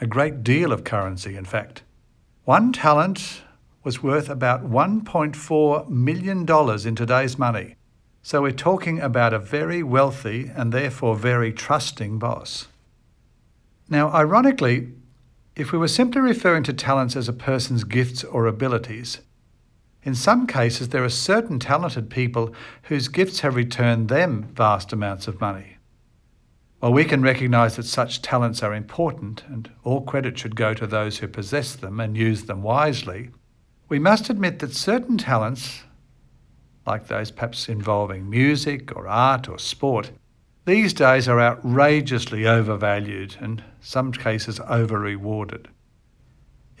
a 0.00 0.06
great 0.06 0.42
deal 0.42 0.72
of 0.72 0.84
currency, 0.84 1.36
in 1.36 1.44
fact. 1.44 1.82
One 2.44 2.72
talent 2.72 3.42
was 3.84 4.02
worth 4.02 4.28
about 4.28 4.68
$1.4 4.68 5.88
million 5.88 6.46
in 6.86 6.94
today's 6.94 7.38
money. 7.38 7.76
So 8.22 8.42
we're 8.42 8.52
talking 8.52 9.00
about 9.00 9.32
a 9.32 9.38
very 9.38 9.82
wealthy 9.82 10.50
and 10.54 10.72
therefore 10.72 11.16
very 11.16 11.52
trusting 11.52 12.18
boss. 12.18 12.68
Now, 13.88 14.10
ironically, 14.10 14.92
if 15.56 15.72
we 15.72 15.78
were 15.78 15.88
simply 15.88 16.20
referring 16.20 16.62
to 16.64 16.72
talents 16.72 17.16
as 17.16 17.28
a 17.28 17.32
person's 17.32 17.84
gifts 17.84 18.22
or 18.22 18.46
abilities, 18.46 19.20
in 20.02 20.14
some 20.14 20.46
cases 20.46 20.90
there 20.90 21.04
are 21.04 21.10
certain 21.10 21.58
talented 21.58 22.08
people 22.08 22.54
whose 22.84 23.08
gifts 23.08 23.40
have 23.40 23.56
returned 23.56 24.08
them 24.08 24.44
vast 24.54 24.92
amounts 24.92 25.26
of 25.26 25.40
money. 25.40 25.76
While 26.78 26.94
we 26.94 27.04
can 27.04 27.20
recognise 27.20 27.76
that 27.76 27.84
such 27.84 28.22
talents 28.22 28.62
are 28.62 28.72
important 28.72 29.44
and 29.48 29.70
all 29.84 30.00
credit 30.00 30.38
should 30.38 30.56
go 30.56 30.72
to 30.72 30.86
those 30.86 31.18
who 31.18 31.28
possess 31.28 31.74
them 31.74 32.00
and 32.00 32.16
use 32.16 32.44
them 32.44 32.62
wisely, 32.62 33.30
we 33.88 33.98
must 33.98 34.30
admit 34.30 34.60
that 34.60 34.74
certain 34.74 35.18
talents, 35.18 35.82
like 36.90 37.06
those 37.06 37.30
perhaps 37.30 37.68
involving 37.68 38.28
music 38.28 38.96
or 38.96 39.06
art 39.06 39.48
or 39.48 39.60
sport, 39.60 40.10
these 40.64 40.92
days 40.92 41.28
are 41.28 41.40
outrageously 41.40 42.48
overvalued 42.48 43.36
and 43.38 43.60
in 43.60 43.64
some 43.80 44.10
cases 44.10 44.58
over 44.68 44.98
rewarded. 44.98 45.68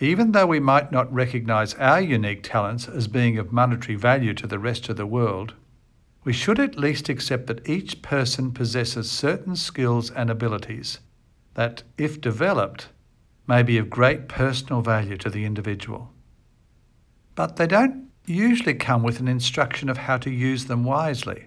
Even 0.00 0.32
though 0.32 0.48
we 0.48 0.58
might 0.58 0.90
not 0.90 1.12
recognise 1.12 1.74
our 1.74 2.00
unique 2.00 2.42
talents 2.42 2.88
as 2.88 3.06
being 3.06 3.38
of 3.38 3.52
monetary 3.52 3.94
value 3.94 4.34
to 4.34 4.48
the 4.48 4.58
rest 4.58 4.88
of 4.88 4.96
the 4.96 5.06
world, 5.06 5.54
we 6.24 6.32
should 6.32 6.58
at 6.58 6.76
least 6.76 7.08
accept 7.08 7.46
that 7.46 7.68
each 7.68 8.02
person 8.02 8.50
possesses 8.50 9.08
certain 9.08 9.54
skills 9.54 10.10
and 10.10 10.28
abilities 10.28 10.98
that, 11.54 11.84
if 11.96 12.20
developed, 12.20 12.88
may 13.46 13.62
be 13.62 13.78
of 13.78 13.88
great 13.88 14.26
personal 14.28 14.82
value 14.82 15.16
to 15.16 15.30
the 15.30 15.44
individual. 15.44 16.12
But 17.36 17.54
they 17.54 17.68
don't 17.68 18.09
usually 18.26 18.74
come 18.74 19.02
with 19.02 19.20
an 19.20 19.28
instruction 19.28 19.88
of 19.88 19.98
how 19.98 20.16
to 20.18 20.30
use 20.30 20.66
them 20.66 20.84
wisely. 20.84 21.46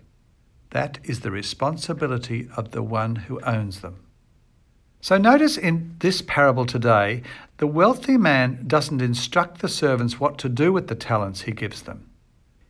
That 0.72 1.00
is 1.04 1.20
the 1.20 1.32
responsibility 1.32 2.48
of 2.58 2.72
the 2.72 2.84
one 2.84 3.16
who 3.16 3.40
owns 3.42 3.82
them. 3.82 4.04
So 5.02 5.18
notice 5.18 5.58
in 5.58 5.98
this 6.00 6.22
parable 6.22 6.66
today, 6.66 7.24
the 7.58 7.68
wealthy 7.68 8.18
man 8.18 8.64
doesn't 8.66 9.02
instruct 9.02 9.60
the 9.60 9.68
servants 9.68 10.20
what 10.20 10.38
to 10.38 10.50
do 10.50 10.72
with 10.72 10.88
the 10.88 10.96
talents 10.96 11.42
he 11.42 11.52
gives 11.52 11.82
them. 11.82 12.10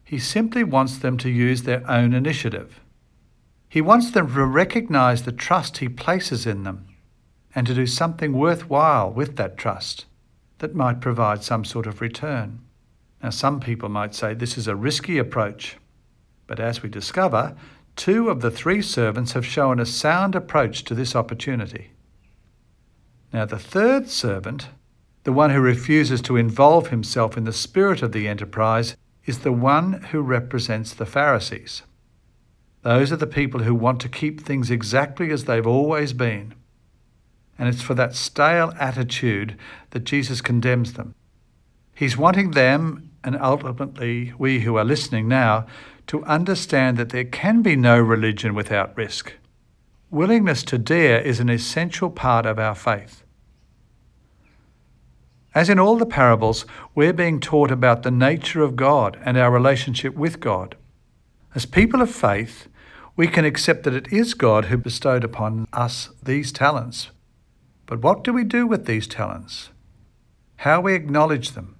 He 0.03 0.17
simply 0.17 0.63
wants 0.63 0.97
them 0.97 1.17
to 1.19 1.29
use 1.29 1.61
their 1.61 1.89
own 1.89 2.11
initiative. 2.13 2.81
He 3.69 3.81
wants 3.81 4.11
them 4.11 4.33
to 4.33 4.45
recognize 4.45 5.23
the 5.23 5.31
trust 5.31 5.77
he 5.77 5.89
places 5.89 6.45
in 6.45 6.63
them 6.63 6.87
and 7.53 7.67
to 7.67 7.73
do 7.75 7.85
something 7.85 8.33
worthwhile 8.33 9.11
with 9.11 9.35
that 9.35 9.55
trust 9.55 10.05
that 10.57 10.73
might 10.73 11.01
provide 11.01 11.43
some 11.43 11.63
sort 11.63 11.85
of 11.85 12.01
return. 12.01 12.62
Now, 13.23 13.29
some 13.29 13.61
people 13.61 13.87
might 13.87 14.13
say 14.13 14.33
this 14.33 14.57
is 14.57 14.67
a 14.67 14.75
risky 14.75 15.17
approach, 15.17 15.77
but 16.45 16.59
as 16.59 16.83
we 16.83 16.89
discover, 16.89 17.55
two 17.95 18.29
of 18.29 18.41
the 18.41 18.51
three 18.51 18.81
servants 18.81 19.31
have 19.31 19.45
shown 19.45 19.79
a 19.79 19.85
sound 19.85 20.35
approach 20.35 20.83
to 20.83 20.93
this 20.93 21.15
opportunity. 21.15 21.91
Now, 23.31 23.45
the 23.45 23.57
third 23.57 24.09
servant, 24.09 24.67
the 25.23 25.31
one 25.31 25.51
who 25.51 25.61
refuses 25.61 26.21
to 26.23 26.35
involve 26.35 26.89
himself 26.89 27.37
in 27.37 27.45
the 27.45 27.53
spirit 27.53 28.01
of 28.01 28.11
the 28.11 28.27
enterprise, 28.27 28.97
is 29.25 29.39
the 29.39 29.53
one 29.53 29.93
who 30.11 30.19
represents 30.19 30.93
the 30.93 31.05
Pharisees. 31.05 31.83
Those 32.81 33.13
are 33.13 33.17
the 33.17 33.25
people 33.25 33.63
who 33.63 33.73
want 33.73 34.01
to 34.01 34.09
keep 34.09 34.41
things 34.41 34.69
exactly 34.69 35.31
as 35.31 35.45
they've 35.45 35.65
always 35.65 36.11
been. 36.11 36.53
And 37.57 37.69
it's 37.69 37.81
for 37.81 37.93
that 37.93 38.15
stale 38.15 38.73
attitude 38.77 39.57
that 39.91 40.03
Jesus 40.03 40.41
condemns 40.41 40.93
them. 40.93 41.15
He's 41.93 42.17
wanting 42.17 42.51
them, 42.51 43.11
and 43.23 43.37
ultimately 43.39 44.33
we 44.37 44.61
who 44.61 44.77
are 44.77 44.83
listening 44.83 45.27
now, 45.27 45.67
to 46.07 46.23
understand 46.25 46.97
that 46.97 47.09
there 47.09 47.23
can 47.23 47.61
be 47.61 47.75
no 47.75 47.99
religion 47.99 48.55
without 48.55 48.95
risk. 48.97 49.33
Willingness 50.09 50.63
to 50.63 50.77
dare 50.77 51.19
is 51.19 51.39
an 51.39 51.49
essential 51.49 52.09
part 52.09 52.45
of 52.45 52.59
our 52.59 52.75
faith. 52.75 53.23
As 55.55 55.69
in 55.69 55.79
all 55.79 55.97
the 55.97 56.05
parables, 56.05 56.65
we're 56.95 57.13
being 57.13 57.39
taught 57.39 57.71
about 57.71 58.03
the 58.03 58.11
nature 58.11 58.63
of 58.63 58.75
God 58.75 59.19
and 59.23 59.37
our 59.37 59.51
relationship 59.51 60.15
with 60.15 60.39
God. 60.39 60.75
As 61.53 61.65
people 61.65 62.01
of 62.01 62.09
faith, 62.09 62.67
we 63.15 63.27
can 63.27 63.45
accept 63.45 63.83
that 63.83 63.93
it 63.93 64.11
is 64.11 64.33
God 64.33 64.65
who 64.65 64.77
bestowed 64.77 65.23
upon 65.23 65.67
us 65.71 66.09
these 66.23 66.51
talents. 66.51 67.11
But 67.85 68.01
what 68.01 68.23
do 68.23 68.33
we 68.33 68.43
do 68.43 68.65
with 68.65 68.85
these 68.85 69.07
talents? 69.07 69.69
How 70.57 70.81
we 70.81 70.95
acknowledge 70.95 71.51
them 71.51 71.72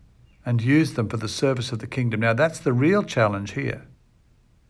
and 0.46 0.62
use 0.62 0.94
them 0.94 1.10
for 1.10 1.18
the 1.18 1.28
service 1.28 1.72
of 1.72 1.80
the 1.80 1.88
kingdom. 1.88 2.20
Now, 2.20 2.34
that's 2.34 2.60
the 2.60 2.74
real 2.74 3.04
challenge 3.04 3.52
here. 3.52 3.88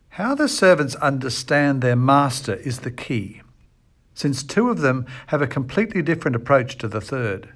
How 0.09 0.35
the 0.35 0.47
servants 0.47 0.95
understand 0.95 1.81
their 1.81 1.95
master 1.95 2.55
is 2.55 2.79
the 2.79 2.91
key, 2.91 3.41
since 4.13 4.43
two 4.43 4.69
of 4.69 4.81
them 4.81 5.07
have 5.27 5.41
a 5.41 5.47
completely 5.47 6.03
different 6.03 6.35
approach 6.35 6.77
to 6.77 6.87
the 6.87 7.01
third. 7.01 7.53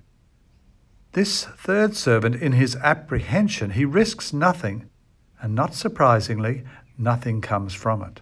This 1.13 1.45
third 1.45 1.95
servant, 1.95 2.35
in 2.35 2.53
his 2.53 2.75
apprehension, 2.77 3.71
he 3.71 3.85
risks 3.85 4.33
nothing, 4.33 4.89
and 5.39 5.53
not 5.53 5.75
surprisingly, 5.75 6.63
nothing 6.97 7.41
comes 7.41 7.73
from 7.73 8.01
it. 8.01 8.21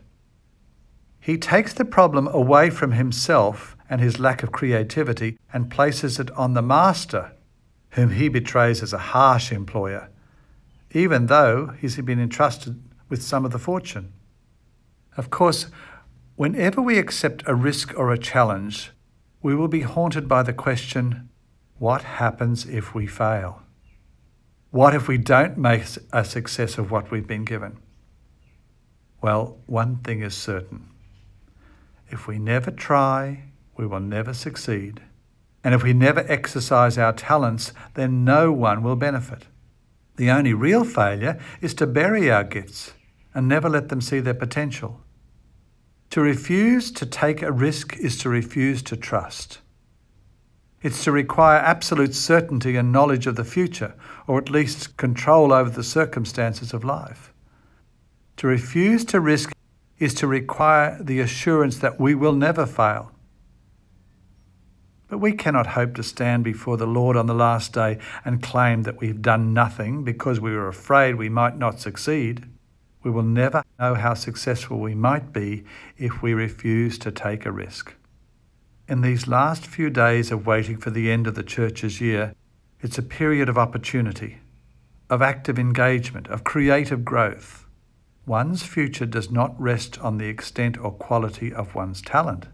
He 1.20 1.38
takes 1.38 1.74
the 1.74 1.86
problem 1.86 2.28
away 2.28 2.70
from 2.70 2.92
himself 2.92 3.76
and 3.90 4.02
his 4.02 4.20
lack 4.20 4.44
of 4.44 4.52
creativity 4.52 5.38
and 5.52 5.72
places 5.72 6.20
it 6.20 6.30
on 6.32 6.54
the 6.54 6.62
master, 6.62 7.32
whom 7.96 8.12
he 8.12 8.28
betrays 8.28 8.84
as 8.84 8.92
a 8.94 8.98
harsh 8.98 9.52
employer, 9.52 10.10
even 10.92 11.28
though 11.28 11.68
he's 11.80 12.00
been 12.02 12.20
entrusted 12.20 12.82
with 13.10 13.24
some 13.24 13.46
of 13.46 13.52
the 13.52 13.60
fortune. 13.60 14.12
Of 15.16 15.30
course, 15.30 15.68
whenever 16.36 16.82
we 16.82 16.98
accept 16.98 17.44
a 17.46 17.56
risk 17.56 17.98
or 17.98 18.12
a 18.12 18.18
challenge, 18.18 18.92
we 19.42 19.56
will 19.56 19.70
be 19.70 19.82
haunted 19.82 20.28
by 20.28 20.44
the 20.44 20.54
question 20.54 21.30
what 21.78 22.04
happens 22.04 22.66
if 22.66 22.94
we 22.94 23.08
fail? 23.08 23.62
What 24.72 24.94
if 24.94 25.08
we 25.08 25.18
don't 25.18 25.58
make 25.58 25.84
a 26.12 26.26
success 26.26 26.78
of 26.78 26.92
what 26.92 27.12
we've 27.12 27.28
been 27.28 27.46
given? 27.46 27.78
Well, 29.22 29.58
one 29.68 29.98
thing 29.98 30.22
is 30.22 30.36
certain. 30.36 30.90
If 32.10 32.28
we 32.28 32.40
never 32.40 32.72
try, 32.72 33.44
we 33.78 33.88
will 33.88 34.02
never 34.02 34.34
succeed. 34.34 35.02
And 35.66 35.74
if 35.74 35.82
we 35.82 35.94
never 35.94 36.24
exercise 36.32 36.96
our 36.96 37.12
talents, 37.12 37.74
then 37.96 38.24
no 38.24 38.52
one 38.52 38.84
will 38.84 38.96
benefit. 38.96 39.48
The 40.16 40.30
only 40.30 40.54
real 40.54 40.84
failure 40.84 41.40
is 41.60 41.74
to 41.74 41.88
bury 41.88 42.30
our 42.30 42.44
gifts 42.44 42.94
and 43.34 43.48
never 43.48 43.68
let 43.68 43.90
them 43.90 44.00
see 44.00 44.20
their 44.20 44.36
potential. 44.36 45.02
To 46.12 46.22
refuse 46.22 46.92
to 46.92 47.06
take 47.08 47.42
a 47.42 47.52
risk 47.52 47.98
is 47.98 48.16
to 48.20 48.30
refuse 48.30 48.84
to 48.84 48.96
trust. 48.96 49.62
It's 50.84 51.04
to 51.06 51.12
require 51.12 51.58
absolute 51.58 52.14
certainty 52.14 52.76
and 52.76 52.92
knowledge 52.92 53.26
of 53.26 53.36
the 53.36 53.44
future, 53.44 53.96
or 54.28 54.38
at 54.38 54.52
least 54.52 54.98
control 54.98 55.52
over 55.52 55.72
the 55.72 55.84
circumstances 55.84 56.76
of 56.76 56.84
life. 56.84 57.34
To 58.38 58.46
refuse 58.46 59.04
to 59.06 59.20
risk 59.20 59.52
is 59.98 60.14
to 60.14 60.28
require 60.28 61.02
the 61.02 61.22
assurance 61.22 61.80
that 61.80 62.00
we 62.00 62.14
will 62.14 62.34
never 62.34 62.68
fail. 62.68 63.15
But 65.16 65.22
we 65.22 65.32
cannot 65.32 65.68
hope 65.68 65.96
to 65.96 66.04
stand 66.04 66.44
before 66.44 66.76
the 66.76 66.86
Lord 66.86 67.16
on 67.16 67.26
the 67.26 67.34
last 67.34 67.72
day 67.72 68.00
and 68.26 68.44
claim 68.44 68.84
that 68.84 69.00
we've 69.00 69.22
done 69.22 69.54
nothing 69.54 70.04
because 70.04 70.42
we 70.42 70.52
were 70.52 70.68
afraid 70.68 71.16
we 71.16 71.30
might 71.30 71.58
not 71.58 71.80
succeed. 71.80 72.44
We 73.02 73.12
will 73.12 73.24
never 73.24 73.64
know 73.80 73.94
how 73.94 74.16
successful 74.16 74.78
we 74.78 74.94
might 74.94 75.32
be 75.32 75.64
if 75.98 76.22
we 76.22 76.34
refuse 76.34 76.98
to 76.98 77.14
take 77.14 77.46
a 77.46 77.52
risk. 77.54 77.94
In 78.90 79.00
these 79.00 79.26
last 79.26 79.66
few 79.66 79.90
days 79.90 80.34
of 80.34 80.46
waiting 80.46 80.76
for 80.80 80.90
the 80.90 81.10
end 81.10 81.28
of 81.28 81.36
the 81.36 81.44
church's 81.44 82.02
year, 82.02 82.36
it's 82.82 82.98
a 82.98 83.02
period 83.02 83.48
of 83.48 83.58
opportunity, 83.58 84.40
of 85.10 85.22
active 85.22 85.58
engagement, 85.58 86.28
of 86.28 86.44
creative 86.44 87.06
growth. 87.06 87.66
One's 88.26 88.64
future 88.64 89.06
does 89.06 89.32
not 89.32 89.58
rest 89.58 89.98
on 90.02 90.18
the 90.18 90.28
extent 90.28 90.78
or 90.78 90.92
quality 90.92 91.54
of 91.54 91.74
one's 91.74 92.02
talent, 92.02 92.48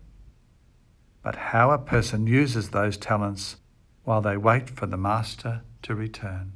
but 1.24 1.36
how 1.36 1.72
a 1.72 1.78
person 1.78 2.28
uses 2.28 2.70
those 2.70 2.98
talents 2.98 3.58
while 4.04 4.22
they 4.22 4.38
wait 4.38 4.70
for 4.70 4.88
the 4.88 4.98
Master 4.98 5.62
to 5.84 5.96
return. 5.96 6.54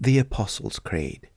The 0.00 0.18
Apostles' 0.18 0.80
Creed. 0.80 1.28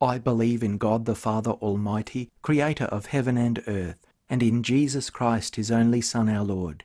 I 0.00 0.16
believe 0.16 0.62
in 0.62 0.78
God 0.78 1.04
the 1.04 1.14
Father 1.14 1.50
Almighty, 1.50 2.30
creator 2.40 2.86
of 2.86 3.06
heaven 3.06 3.36
and 3.36 3.62
earth, 3.66 4.06
and 4.30 4.42
in 4.42 4.62
Jesus 4.62 5.10
Christ, 5.10 5.56
his 5.56 5.70
only 5.70 6.00
Son, 6.00 6.28
our 6.28 6.44
Lord, 6.44 6.84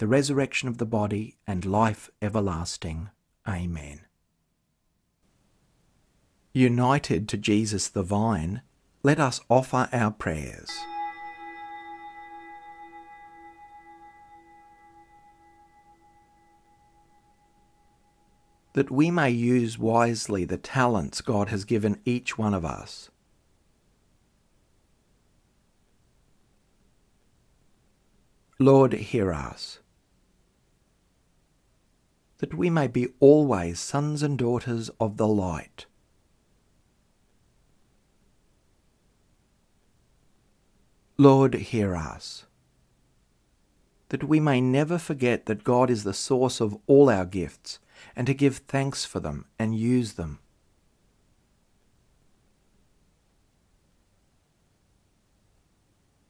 the 0.00 0.06
resurrection 0.06 0.66
of 0.66 0.78
the 0.78 0.86
body, 0.86 1.36
and 1.46 1.66
life 1.66 2.08
everlasting. 2.22 3.10
Amen. 3.46 4.00
United 6.54 7.28
to 7.28 7.36
Jesus 7.36 7.86
the 7.88 8.02
vine, 8.02 8.62
let 9.02 9.20
us 9.20 9.42
offer 9.50 9.90
our 9.92 10.10
prayers. 10.10 10.70
that 18.72 18.88
we 18.88 19.10
may 19.10 19.28
use 19.28 19.76
wisely 19.76 20.44
the 20.44 20.56
talents 20.56 21.20
God 21.20 21.48
has 21.48 21.64
given 21.64 22.00
each 22.04 22.38
one 22.38 22.54
of 22.54 22.64
us. 22.64 23.10
Lord, 28.60 28.92
hear 28.92 29.32
us. 29.32 29.80
That 32.40 32.54
we 32.54 32.70
may 32.70 32.86
be 32.86 33.08
always 33.20 33.78
sons 33.78 34.22
and 34.22 34.38
daughters 34.38 34.90
of 34.98 35.18
the 35.18 35.28
light. 35.28 35.84
Lord, 41.18 41.52
hear 41.54 41.94
us. 41.94 42.46
That 44.08 44.24
we 44.24 44.40
may 44.40 44.62
never 44.62 44.96
forget 44.96 45.44
that 45.46 45.64
God 45.64 45.90
is 45.90 46.02
the 46.02 46.14
source 46.14 46.62
of 46.62 46.78
all 46.86 47.10
our 47.10 47.26
gifts 47.26 47.78
and 48.16 48.26
to 48.26 48.32
give 48.32 48.56
thanks 48.56 49.04
for 49.04 49.20
them 49.20 49.44
and 49.58 49.74
use 49.74 50.14
them. 50.14 50.38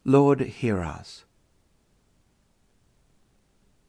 Lord, 0.04 0.40
hear 0.40 0.80
us. 0.80 1.24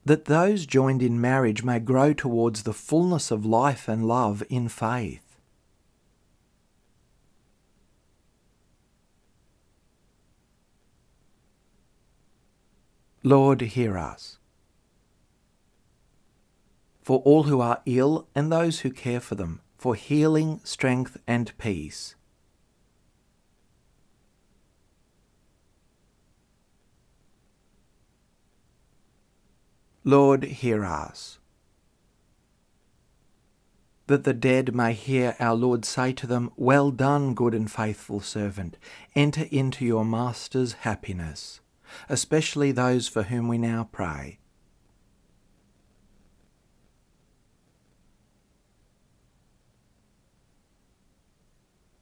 That 0.04 0.26
those 0.26 0.66
joined 0.66 1.02
in 1.02 1.22
marriage 1.22 1.64
may 1.64 1.80
grow 1.80 2.14
towards 2.14 2.64
the 2.64 2.74
fullness 2.74 3.32
of 3.32 3.46
life 3.46 3.88
and 3.88 4.08
love 4.08 4.44
in 4.50 4.68
faith. 4.68 5.38
Lord, 13.24 13.62
hear 13.62 13.98
us 13.98 14.40
for 17.02 17.20
all 17.20 17.44
who 17.44 17.60
are 17.60 17.82
ill 17.86 18.28
and 18.36 18.52
those 18.52 18.82
who 18.82 18.92
care 18.92 19.20
for 19.20 19.36
them, 19.36 19.62
for 19.78 19.96
healing, 19.96 20.62
strength, 20.64 21.18
and 21.28 21.52
peace. 21.58 22.16
Lord, 30.04 30.44
hear 30.44 30.84
us. 30.84 31.40
That 34.08 34.24
the 34.24 34.34
dead 34.34 34.76
may 34.76 34.94
hear 34.94 35.36
our 35.40 35.56
Lord 35.56 35.86
say 35.86 36.12
to 36.14 36.28
them, 36.28 36.52
Well 36.56 36.92
done, 36.92 37.34
good 37.34 37.54
and 37.54 37.72
faithful 37.72 38.20
servant, 38.20 38.78
enter 39.16 39.46
into 39.52 39.86
your 39.86 40.04
Master's 40.04 40.74
happiness, 40.74 41.62
especially 42.10 42.72
those 42.72 43.08
for 43.08 43.24
whom 43.24 43.48
we 43.48 43.58
now 43.58 43.88
pray 43.92 44.40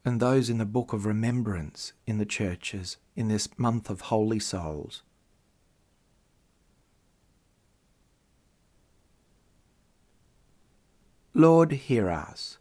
and 0.04 0.20
those 0.20 0.48
in 0.50 0.58
the 0.58 0.64
book 0.64 0.92
of 0.92 1.06
remembrance 1.06 1.92
in 2.06 2.18
the 2.18 2.26
churches 2.26 2.96
in 3.14 3.28
this 3.28 3.48
month 3.58 3.90
of 3.90 4.02
Holy 4.02 4.38
Souls. 4.38 5.02
Lord, 11.34 11.72
hear 11.72 12.10
us. 12.10 12.58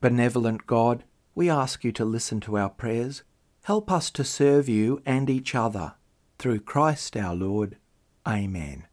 Benevolent 0.00 0.66
God, 0.66 1.04
we 1.34 1.48
ask 1.48 1.84
you 1.84 1.92
to 1.92 2.04
listen 2.04 2.40
to 2.40 2.58
our 2.58 2.70
prayers. 2.70 3.22
Help 3.62 3.90
us 3.92 4.10
to 4.10 4.24
serve 4.24 4.68
you 4.68 5.00
and 5.06 5.30
each 5.30 5.54
other. 5.54 5.94
Through 6.38 6.60
Christ 6.60 7.16
our 7.16 7.34
Lord. 7.34 7.76
Amen. 8.26 8.86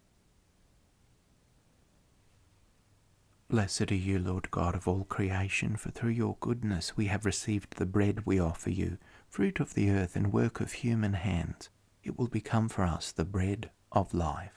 Blessed 3.50 3.92
are 3.92 3.96
you, 3.96 4.20
Lord 4.20 4.52
God 4.52 4.76
of 4.76 4.88
all 4.88 5.06
creation, 5.06 5.78
for 5.78 5.90
through 5.90 6.12
your 6.12 6.36
goodness 6.42 6.98
we 6.98 7.06
have 7.06 7.26
received 7.26 7.78
the 7.78 7.86
bread 7.86 8.26
we 8.26 8.40
offer 8.40 8.70
you, 8.70 8.98
fruit 9.30 9.62
of 9.62 9.74
the 9.74 9.90
earth 9.90 10.18
and 10.18 10.34
work 10.34 10.60
of 10.60 10.74
human 10.74 11.14
hands. 11.14 11.70
It 12.04 12.20
will 12.20 12.28
become 12.28 12.68
for 12.68 12.84
us 12.84 13.12
the 13.14 13.26
bread 13.26 13.72
of 13.92 14.14
life. 14.14 14.57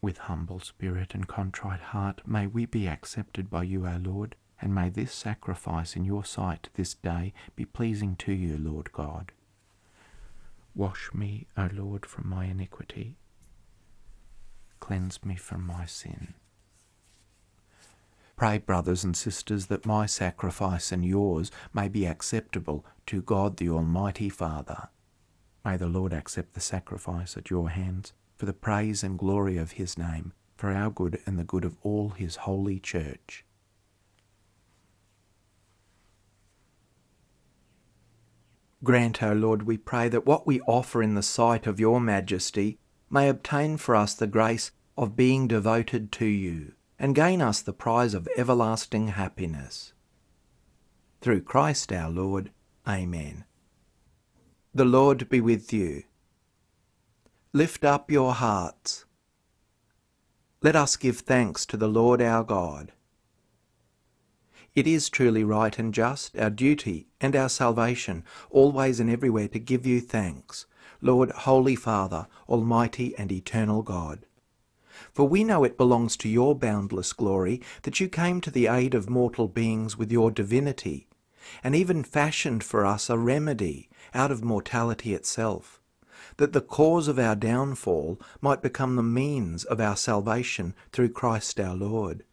With 0.00 0.18
humble 0.18 0.60
spirit 0.60 1.14
and 1.14 1.26
contrite 1.26 1.80
heart, 1.80 2.22
may 2.24 2.46
we 2.46 2.66
be 2.66 2.86
accepted 2.86 3.50
by 3.50 3.64
you, 3.64 3.84
our 3.84 3.98
Lord, 3.98 4.36
and 4.60 4.74
may 4.74 4.90
this 4.90 5.12
sacrifice 5.12 5.96
in 5.96 6.04
your 6.04 6.24
sight 6.24 6.68
this 6.74 6.94
day 6.94 7.32
be 7.56 7.64
pleasing 7.64 8.14
to 8.16 8.32
you, 8.32 8.56
Lord 8.56 8.92
God. 8.92 9.32
Wash 10.74 11.10
me, 11.12 11.48
O 11.56 11.68
Lord, 11.72 12.06
from 12.06 12.28
my 12.28 12.44
iniquity. 12.44 13.16
Cleanse 14.78 15.24
me 15.24 15.34
from 15.34 15.66
my 15.66 15.84
sin. 15.84 16.34
Pray, 18.36 18.58
brothers 18.58 19.02
and 19.02 19.16
sisters, 19.16 19.66
that 19.66 19.84
my 19.84 20.06
sacrifice 20.06 20.92
and 20.92 21.04
yours 21.04 21.50
may 21.74 21.88
be 21.88 22.06
acceptable 22.06 22.86
to 23.06 23.20
God 23.20 23.56
the 23.56 23.68
Almighty 23.68 24.28
Father. 24.28 24.90
May 25.64 25.76
the 25.76 25.88
Lord 25.88 26.12
accept 26.12 26.54
the 26.54 26.60
sacrifice 26.60 27.36
at 27.36 27.50
your 27.50 27.70
hands 27.70 28.12
for 28.38 28.46
the 28.46 28.52
praise 28.52 29.02
and 29.02 29.18
glory 29.18 29.58
of 29.58 29.72
his 29.72 29.98
name, 29.98 30.32
for 30.56 30.70
our 30.72 30.90
good 30.90 31.20
and 31.26 31.38
the 31.38 31.44
good 31.44 31.64
of 31.64 31.76
all 31.82 32.10
his 32.10 32.36
holy 32.36 32.78
church. 32.78 33.44
Grant, 38.84 39.20
O 39.24 39.32
Lord, 39.32 39.64
we 39.64 39.76
pray, 39.76 40.08
that 40.08 40.24
what 40.24 40.46
we 40.46 40.60
offer 40.60 41.02
in 41.02 41.14
the 41.14 41.22
sight 41.22 41.66
of 41.66 41.80
your 41.80 42.00
majesty 42.00 42.78
may 43.10 43.28
obtain 43.28 43.76
for 43.76 43.96
us 43.96 44.14
the 44.14 44.28
grace 44.28 44.70
of 44.96 45.16
being 45.16 45.48
devoted 45.48 46.12
to 46.12 46.26
you, 46.26 46.74
and 46.96 47.14
gain 47.14 47.42
us 47.42 47.60
the 47.60 47.72
prize 47.72 48.14
of 48.14 48.28
everlasting 48.36 49.08
happiness. 49.08 49.92
Through 51.20 51.42
Christ 51.42 51.92
our 51.92 52.08
Lord. 52.08 52.52
Amen. 52.86 53.44
The 54.72 54.84
Lord 54.84 55.28
be 55.28 55.40
with 55.40 55.72
you. 55.72 56.04
Lift 57.54 57.82
up 57.82 58.10
your 58.10 58.34
hearts. 58.34 59.06
Let 60.60 60.76
us 60.76 60.96
give 60.96 61.20
thanks 61.20 61.64
to 61.64 61.78
the 61.78 61.88
Lord 61.88 62.20
our 62.20 62.44
God. 62.44 62.92
It 64.74 64.86
is 64.86 65.08
truly 65.08 65.44
right 65.44 65.76
and 65.78 65.94
just, 65.94 66.36
our 66.36 66.50
duty 66.50 67.08
and 67.22 67.34
our 67.34 67.48
salvation, 67.48 68.22
always 68.50 69.00
and 69.00 69.08
everywhere 69.08 69.48
to 69.48 69.58
give 69.58 69.86
you 69.86 69.98
thanks, 70.02 70.66
Lord, 71.00 71.30
Holy 71.30 71.74
Father, 71.74 72.26
Almighty 72.50 73.16
and 73.16 73.32
Eternal 73.32 73.80
God. 73.80 74.26
For 75.10 75.26
we 75.26 75.42
know 75.42 75.64
it 75.64 75.78
belongs 75.78 76.18
to 76.18 76.28
your 76.28 76.54
boundless 76.54 77.14
glory 77.14 77.62
that 77.84 77.98
you 77.98 78.10
came 78.10 78.42
to 78.42 78.50
the 78.50 78.66
aid 78.66 78.94
of 78.94 79.08
mortal 79.08 79.48
beings 79.48 79.96
with 79.96 80.12
your 80.12 80.30
divinity, 80.30 81.08
and 81.64 81.74
even 81.74 82.04
fashioned 82.04 82.62
for 82.62 82.84
us 82.84 83.08
a 83.08 83.16
remedy 83.16 83.88
out 84.12 84.30
of 84.30 84.44
mortality 84.44 85.14
itself, 85.14 85.80
that 86.38 86.52
the 86.52 86.60
cause 86.60 87.06
of 87.06 87.18
our 87.18 87.36
downfall 87.36 88.20
might 88.40 88.62
become 88.62 88.96
the 88.96 89.02
means 89.02 89.64
of 89.64 89.80
our 89.80 89.96
salvation 89.96 90.74
through 90.92 91.10
Christ 91.10 91.60
our 91.60 91.76
Lord. 91.76 92.24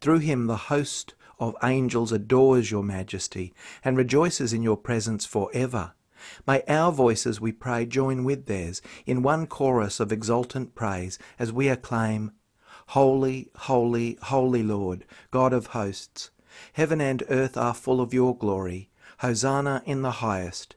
Through 0.00 0.20
him 0.20 0.46
the 0.46 0.56
host 0.56 1.14
of 1.38 1.56
angels 1.62 2.12
adores 2.12 2.70
your 2.70 2.84
majesty 2.84 3.52
and 3.82 3.96
rejoices 3.96 4.52
in 4.52 4.62
your 4.62 4.76
presence 4.76 5.26
for 5.26 5.50
ever. 5.52 5.92
May 6.46 6.62
our 6.68 6.92
voices, 6.92 7.40
we 7.40 7.52
pray, 7.52 7.84
join 7.84 8.24
with 8.24 8.46
theirs 8.46 8.80
in 9.04 9.22
one 9.22 9.46
chorus 9.46 10.00
of 10.00 10.12
exultant 10.12 10.74
praise 10.74 11.18
as 11.38 11.52
we 11.52 11.68
acclaim, 11.68 12.32
Holy, 12.88 13.50
holy, 13.56 14.18
holy 14.22 14.62
Lord, 14.62 15.04
God 15.30 15.52
of 15.52 15.68
hosts, 15.68 16.30
heaven 16.74 17.00
and 17.00 17.22
earth 17.28 17.56
are 17.56 17.74
full 17.74 18.00
of 18.00 18.14
your 18.14 18.36
glory. 18.36 18.90
Hosanna 19.18 19.82
in 19.86 20.02
the 20.02 20.10
highest. 20.10 20.76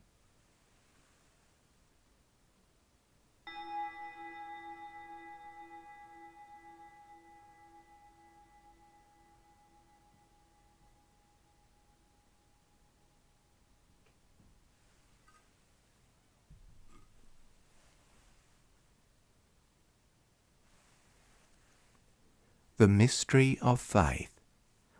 The 22.81 22.87
mystery 22.87 23.59
of 23.61 23.79
faith. 23.79 24.31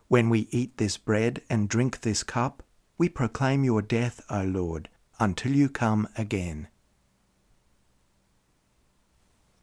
When 0.06 0.30
we 0.30 0.46
eat 0.52 0.76
this 0.76 0.96
bread 0.96 1.42
and 1.50 1.68
drink 1.68 2.02
this 2.02 2.22
cup, 2.22 2.62
we 2.96 3.08
proclaim 3.08 3.64
your 3.64 3.82
death, 3.82 4.20
O 4.30 4.44
Lord, 4.44 4.88
until 5.18 5.50
you 5.50 5.68
come 5.68 6.06
again. 6.16 6.68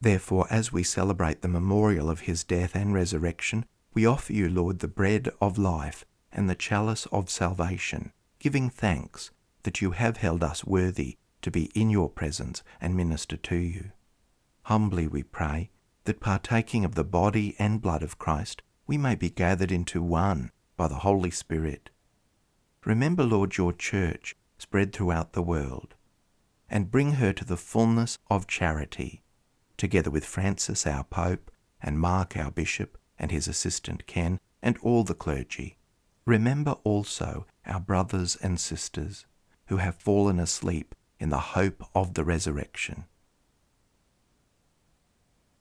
Therefore, 0.02 0.46
as 0.50 0.70
we 0.70 0.82
celebrate 0.82 1.40
the 1.40 1.48
memorial 1.48 2.10
of 2.10 2.20
his 2.28 2.44
death 2.44 2.76
and 2.76 2.92
resurrection, 2.92 3.64
we 3.94 4.04
offer 4.04 4.34
you, 4.34 4.50
Lord, 4.50 4.80
the 4.80 4.86
bread 4.86 5.30
of 5.40 5.56
life 5.56 6.04
and 6.30 6.46
the 6.46 6.54
chalice 6.54 7.06
of 7.06 7.30
salvation, 7.30 8.12
giving 8.38 8.68
thanks 8.68 9.30
that 9.62 9.80
you 9.80 9.92
have 9.92 10.18
held 10.18 10.44
us 10.44 10.62
worthy 10.62 11.16
to 11.40 11.50
be 11.50 11.70
in 11.74 11.88
your 11.88 12.10
presence 12.10 12.62
and 12.82 12.94
minister 12.94 13.38
to 13.38 13.56
you. 13.56 13.92
Humbly 14.64 15.08
we 15.08 15.22
pray 15.22 15.70
that 16.10 16.18
partaking 16.18 16.84
of 16.84 16.96
the 16.96 17.04
body 17.04 17.54
and 17.56 17.80
blood 17.80 18.02
of 18.02 18.18
Christ, 18.18 18.62
we 18.84 18.98
may 18.98 19.14
be 19.14 19.30
gathered 19.30 19.70
into 19.70 20.02
one 20.02 20.50
by 20.76 20.88
the 20.88 21.06
Holy 21.06 21.30
Spirit. 21.30 21.88
Remember, 22.84 23.22
Lord, 23.22 23.56
your 23.56 23.72
church 23.72 24.34
spread 24.58 24.92
throughout 24.92 25.34
the 25.34 25.42
world, 25.42 25.94
and 26.68 26.90
bring 26.90 27.12
her 27.12 27.32
to 27.32 27.44
the 27.44 27.56
fullness 27.56 28.18
of 28.28 28.48
charity, 28.48 29.22
together 29.76 30.10
with 30.10 30.24
Francis, 30.24 30.84
our 30.84 31.04
Pope, 31.04 31.48
and 31.80 32.00
Mark, 32.00 32.36
our 32.36 32.50
Bishop, 32.50 32.98
and 33.16 33.30
his 33.30 33.46
assistant 33.46 34.08
Ken, 34.08 34.40
and 34.60 34.76
all 34.82 35.04
the 35.04 35.14
clergy. 35.14 35.78
Remember 36.26 36.72
also 36.82 37.46
our 37.64 37.78
brothers 37.78 38.34
and 38.42 38.58
sisters 38.58 39.26
who 39.66 39.76
have 39.76 39.94
fallen 39.94 40.40
asleep 40.40 40.96
in 41.20 41.30
the 41.30 41.54
hope 41.54 41.84
of 41.94 42.14
the 42.14 42.24
resurrection 42.24 43.04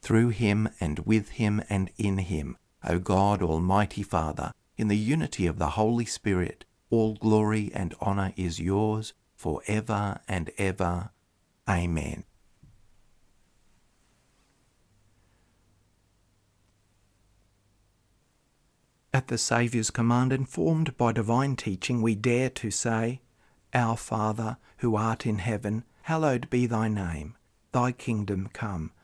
Through 0.00 0.30
him 0.30 0.68
and 0.80 1.00
with 1.00 1.30
him 1.30 1.62
and 1.68 1.90
in 1.96 2.18
him, 2.18 2.56
O 2.84 2.98
God, 2.98 3.42
Almighty 3.42 4.02
Father, 4.02 4.52
in 4.76 4.88
the 4.88 4.96
unity 4.96 5.46
of 5.46 5.58
the 5.58 5.70
Holy 5.70 6.06
Spirit, 6.06 6.64
all 6.88 7.14
glory 7.16 7.70
and 7.74 7.94
honour 8.00 8.32
is 8.36 8.58
yours 8.58 9.12
for 9.36 9.62
ever 9.66 10.20
and 10.26 10.50
ever. 10.58 11.10
Amen. 11.68 12.24
At 19.12 19.28
the 19.28 19.38
Saviour's 19.38 19.90
command, 19.90 20.32
informed 20.32 20.96
by 20.96 21.12
divine 21.12 21.56
teaching, 21.56 22.00
we 22.00 22.14
dare 22.14 22.48
to 22.50 22.70
say, 22.70 23.20
Our 23.74 23.96
Father, 23.96 24.56
who 24.78 24.94
art 24.94 25.26
in 25.26 25.38
heaven, 25.38 25.84
hallowed 26.02 26.48
be 26.48 26.66
thy 26.66 26.88
name. 26.88 27.36
Thy 27.72 27.92
kingdom 27.92 28.48
come, 28.52 28.92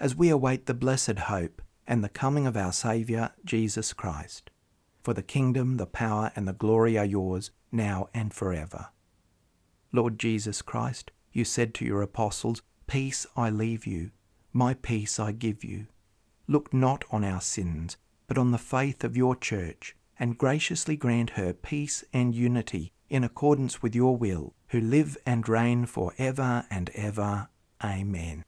as 0.00 0.16
we 0.16 0.30
await 0.30 0.64
the 0.66 0.74
blessed 0.74 1.18
hope 1.18 1.60
and 1.86 2.02
the 2.02 2.08
coming 2.08 2.46
of 2.46 2.56
our 2.56 2.72
Saviour, 2.72 3.30
Jesus 3.44 3.92
Christ. 3.92 4.50
For 5.02 5.14
the 5.14 5.22
kingdom, 5.22 5.76
the 5.76 5.86
power, 5.86 6.32
and 6.34 6.48
the 6.48 6.52
glory 6.52 6.96
are 6.98 7.04
yours, 7.04 7.50
now 7.70 8.08
and 8.14 8.32
forever. 8.32 8.88
Lord 9.92 10.18
Jesus 10.18 10.62
Christ, 10.62 11.10
you 11.32 11.44
said 11.44 11.74
to 11.74 11.84
your 11.84 12.02
apostles, 12.02 12.62
Peace 12.86 13.26
I 13.36 13.50
leave 13.50 13.86
you, 13.86 14.10
my 14.52 14.74
peace 14.74 15.20
I 15.20 15.32
give 15.32 15.62
you. 15.62 15.86
Look 16.48 16.72
not 16.74 17.04
on 17.10 17.22
our 17.22 17.40
sins, 17.40 17.96
but 18.26 18.38
on 18.38 18.50
the 18.50 18.58
faith 18.58 19.04
of 19.04 19.16
your 19.16 19.36
church 19.36 19.96
and 20.18 20.38
graciously 20.38 20.96
grant 20.96 21.30
her 21.30 21.52
peace 21.52 22.04
and 22.12 22.34
unity 22.34 22.92
in 23.08 23.24
accordance 23.24 23.82
with 23.82 23.94
your 23.94 24.16
will, 24.16 24.54
who 24.68 24.80
live 24.80 25.16
and 25.26 25.48
reign 25.48 25.86
for 25.86 26.12
ever 26.18 26.64
and 26.70 26.90
ever. 26.90 27.48
Amen. 27.82 28.44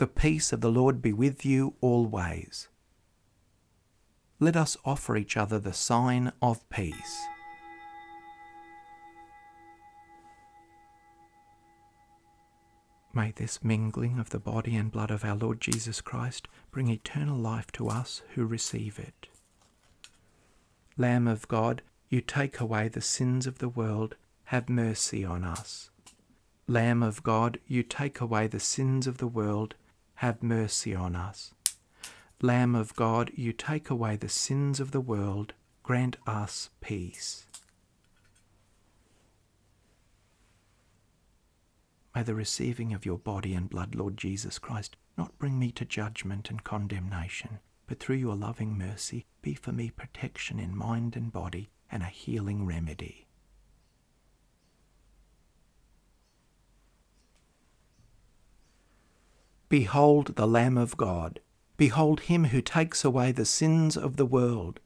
The 0.00 0.06
peace 0.06 0.50
of 0.54 0.62
the 0.62 0.70
Lord 0.70 1.02
be 1.02 1.12
with 1.12 1.44
you 1.44 1.74
always. 1.82 2.68
Let 4.38 4.56
us 4.56 4.78
offer 4.82 5.14
each 5.14 5.36
other 5.36 5.58
the 5.58 5.74
sign 5.74 6.32
of 6.40 6.66
peace. 6.70 7.20
May 13.12 13.32
this 13.32 13.62
mingling 13.62 14.18
of 14.18 14.30
the 14.30 14.38
body 14.38 14.74
and 14.74 14.90
blood 14.90 15.10
of 15.10 15.22
our 15.22 15.36
Lord 15.36 15.60
Jesus 15.60 16.00
Christ 16.00 16.48
bring 16.70 16.88
eternal 16.88 17.36
life 17.36 17.70
to 17.72 17.90
us 17.90 18.22
who 18.36 18.46
receive 18.46 18.98
it. 18.98 19.26
Lamb 20.96 21.28
of 21.28 21.46
God, 21.46 21.82
you 22.08 22.22
take 22.22 22.58
away 22.58 22.88
the 22.88 23.02
sins 23.02 23.46
of 23.46 23.58
the 23.58 23.68
world, 23.68 24.16
have 24.44 24.70
mercy 24.70 25.26
on 25.26 25.44
us. 25.44 25.90
Lamb 26.66 27.02
of 27.02 27.22
God, 27.22 27.58
you 27.66 27.82
take 27.82 28.18
away 28.18 28.46
the 28.46 28.60
sins 28.60 29.06
of 29.06 29.18
the 29.18 29.26
world, 29.26 29.74
have 30.20 30.42
mercy 30.42 30.94
on 30.94 31.14
us. 31.14 31.52
Lamb 32.40 32.74
of 32.74 32.94
God, 32.96 33.30
you 33.34 33.52
take 33.52 33.90
away 33.90 34.16
the 34.16 34.28
sins 34.28 34.80
of 34.80 34.92
the 34.92 35.00
world, 35.00 35.52
grant 35.82 36.16
us 36.26 36.70
peace. 36.80 37.46
May 42.14 42.22
the 42.22 42.34
receiving 42.34 42.92
of 42.94 43.04
your 43.04 43.18
body 43.18 43.54
and 43.54 43.68
blood, 43.68 43.94
Lord 43.94 44.16
Jesus 44.16 44.58
Christ, 44.58 44.96
not 45.18 45.38
bring 45.38 45.58
me 45.58 45.70
to 45.72 45.84
judgment 45.84 46.48
and 46.50 46.64
condemnation 46.64 47.60
but 47.90 47.98
through 47.98 48.14
your 48.14 48.36
loving 48.36 48.78
mercy 48.78 49.26
be 49.42 49.52
for 49.52 49.72
me 49.72 49.90
protection 49.90 50.60
in 50.60 50.76
mind 50.76 51.16
and 51.16 51.32
body 51.32 51.70
and 51.90 52.04
a 52.04 52.06
healing 52.06 52.64
remedy. 52.64 53.26
Behold 59.70 60.34
the 60.34 60.48
Lamb 60.48 60.76
of 60.76 60.96
God. 60.96 61.38
Behold 61.76 62.22
him 62.22 62.46
who 62.46 62.60
takes 62.60 63.04
away 63.04 63.30
the 63.30 63.44
sins 63.44 63.96
of 63.96 64.16
the 64.16 64.26
world. 64.26 64.80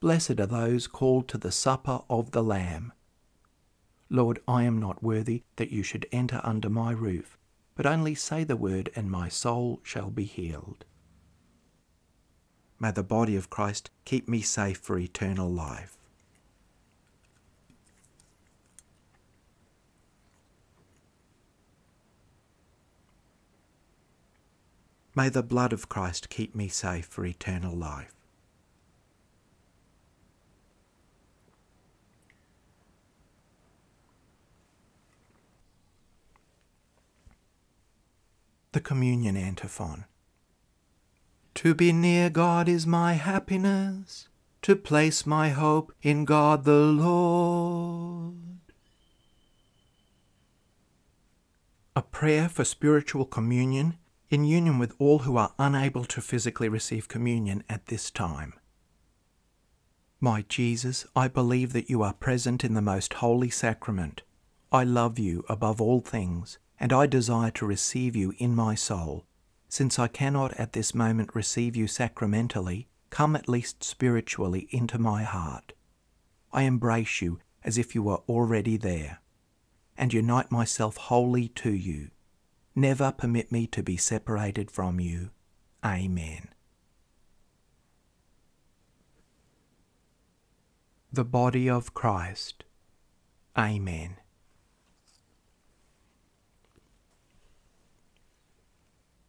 Blessed 0.00 0.40
are 0.40 0.46
those 0.46 0.88
called 0.88 1.28
to 1.28 1.38
the 1.38 1.52
supper 1.52 2.00
of 2.10 2.32
the 2.32 2.42
Lamb. 2.42 2.92
Lord, 4.10 4.40
I 4.48 4.64
am 4.64 4.80
not 4.80 5.04
worthy 5.04 5.44
that 5.54 5.70
you 5.70 5.84
should 5.84 6.08
enter 6.10 6.40
under 6.42 6.68
my 6.68 6.90
roof, 6.90 7.38
but 7.76 7.86
only 7.86 8.16
say 8.16 8.42
the 8.42 8.56
word, 8.56 8.90
and 8.96 9.08
my 9.08 9.28
soul 9.28 9.78
shall 9.84 10.10
be 10.10 10.24
healed. 10.24 10.84
May 12.80 12.90
the 12.90 13.04
body 13.04 13.36
of 13.36 13.50
Christ 13.50 13.88
keep 14.04 14.28
me 14.28 14.40
safe 14.40 14.78
for 14.78 14.98
eternal 14.98 15.48
life. 15.48 15.96
May 25.16 25.28
the 25.28 25.44
blood 25.44 25.72
of 25.72 25.88
Christ 25.88 26.28
keep 26.28 26.56
me 26.56 26.66
safe 26.66 27.06
for 27.06 27.24
eternal 27.24 27.76
life. 27.76 28.12
The 38.72 38.80
Communion 38.80 39.36
Antiphon. 39.36 40.04
To 41.54 41.74
be 41.74 41.92
near 41.92 42.28
God 42.28 42.68
is 42.68 42.84
my 42.84 43.12
happiness, 43.12 44.28
to 44.62 44.74
place 44.74 45.24
my 45.24 45.50
hope 45.50 45.92
in 46.02 46.24
God 46.24 46.64
the 46.64 46.80
Lord. 46.80 48.34
A 51.94 52.02
prayer 52.02 52.48
for 52.48 52.64
spiritual 52.64 53.24
communion 53.24 53.96
in 54.34 54.44
union 54.44 54.78
with 54.78 54.94
all 54.98 55.20
who 55.20 55.36
are 55.36 55.54
unable 55.58 56.04
to 56.04 56.20
physically 56.20 56.68
receive 56.68 57.08
communion 57.08 57.62
at 57.68 57.86
this 57.86 58.10
time. 58.10 58.52
My 60.20 60.44
Jesus, 60.48 61.06
I 61.14 61.28
believe 61.28 61.72
that 61.72 61.88
you 61.88 62.02
are 62.02 62.12
present 62.12 62.64
in 62.64 62.74
the 62.74 62.82
most 62.82 63.14
holy 63.14 63.50
sacrament. 63.50 64.22
I 64.72 64.84
love 64.84 65.18
you 65.18 65.44
above 65.48 65.80
all 65.80 66.00
things, 66.00 66.58
and 66.80 66.92
I 66.92 67.06
desire 67.06 67.52
to 67.52 67.66
receive 67.66 68.16
you 68.16 68.34
in 68.38 68.54
my 68.54 68.74
soul 68.74 69.24
since 69.68 69.98
I 69.98 70.06
cannot 70.06 70.54
at 70.54 70.72
this 70.72 70.94
moment 70.94 71.34
receive 71.34 71.74
you 71.74 71.88
sacramentally, 71.88 72.86
come 73.10 73.34
at 73.34 73.48
least 73.48 73.82
spiritually 73.82 74.68
into 74.70 75.00
my 75.00 75.24
heart. 75.24 75.72
I 76.52 76.62
embrace 76.62 77.20
you 77.20 77.40
as 77.64 77.76
if 77.76 77.92
you 77.92 78.02
were 78.04 78.22
already 78.28 78.76
there, 78.76 79.20
and 79.96 80.12
unite 80.12 80.52
myself 80.52 80.96
wholly 80.96 81.48
to 81.48 81.70
you. 81.70 82.10
Never 82.74 83.12
permit 83.12 83.52
me 83.52 83.66
to 83.68 83.82
be 83.82 83.96
separated 83.96 84.70
from 84.70 85.00
you. 85.00 85.30
Amen. 85.84 86.48
The 91.12 91.24
body 91.24 91.70
of 91.70 91.94
Christ. 91.94 92.64
Amen. 93.56 94.16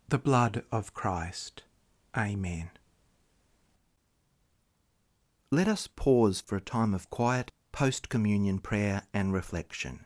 the 0.07 0.17
blood 0.19 0.63
of 0.71 0.93
Christ. 0.93 1.63
Amen. 2.15 2.69
Let 5.51 5.67
us 5.67 5.87
pause 5.87 6.41
for 6.41 6.55
a 6.55 6.61
time 6.61 6.93
of 6.93 7.09
quiet 7.09 7.51
post 7.71 8.07
communion 8.07 8.59
prayer 8.59 9.03
and 9.13 9.33
reflection. 9.33 10.05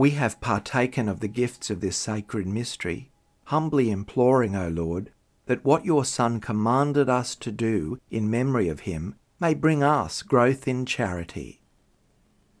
We 0.00 0.12
have 0.12 0.40
partaken 0.40 1.10
of 1.10 1.20
the 1.20 1.28
gifts 1.28 1.68
of 1.68 1.82
this 1.82 1.94
sacred 1.94 2.46
mystery, 2.46 3.10
humbly 3.44 3.90
imploring, 3.90 4.56
O 4.56 4.66
Lord, 4.70 5.10
that 5.44 5.62
what 5.62 5.84
your 5.84 6.06
Son 6.06 6.40
commanded 6.40 7.10
us 7.10 7.34
to 7.34 7.52
do 7.52 8.00
in 8.10 8.30
memory 8.30 8.70
of 8.70 8.80
him 8.88 9.16
may 9.38 9.52
bring 9.52 9.82
us 9.82 10.22
growth 10.22 10.66
in 10.66 10.86
charity. 10.86 11.60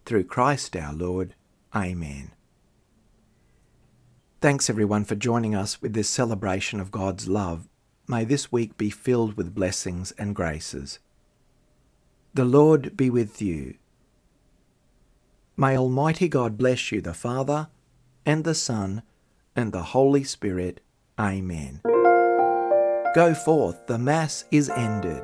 Through 0.04 0.24
Christ 0.24 0.76
our 0.76 0.92
Lord. 0.92 1.34
Amen. 1.74 2.32
Thanks 4.42 4.68
everyone 4.68 5.06
for 5.06 5.14
joining 5.14 5.54
us 5.54 5.80
with 5.80 5.94
this 5.94 6.10
celebration 6.10 6.78
of 6.78 6.90
God's 6.90 7.26
love 7.26 7.70
May 8.06 8.26
this 8.26 8.52
week 8.52 8.76
be 8.76 8.90
filled 8.90 9.38
with 9.38 9.54
blessings 9.54 10.12
and 10.18 10.34
graces. 10.34 10.98
The 12.34 12.44
Lord 12.44 12.98
be 12.98 13.08
with 13.08 13.40
you. 13.40 13.76
May 15.56 15.76
Almighty 15.76 16.28
God 16.28 16.56
bless 16.56 16.92
you, 16.92 17.00
the 17.00 17.14
Father, 17.14 17.68
and 18.24 18.44
the 18.44 18.54
Son, 18.54 19.02
and 19.54 19.72
the 19.72 19.82
Holy 19.82 20.24
Spirit. 20.24 20.80
Amen. 21.18 21.80
Go 23.14 23.34
forth, 23.34 23.86
the 23.86 23.98
Mass 23.98 24.44
is 24.50 24.70
ended. 24.70 25.22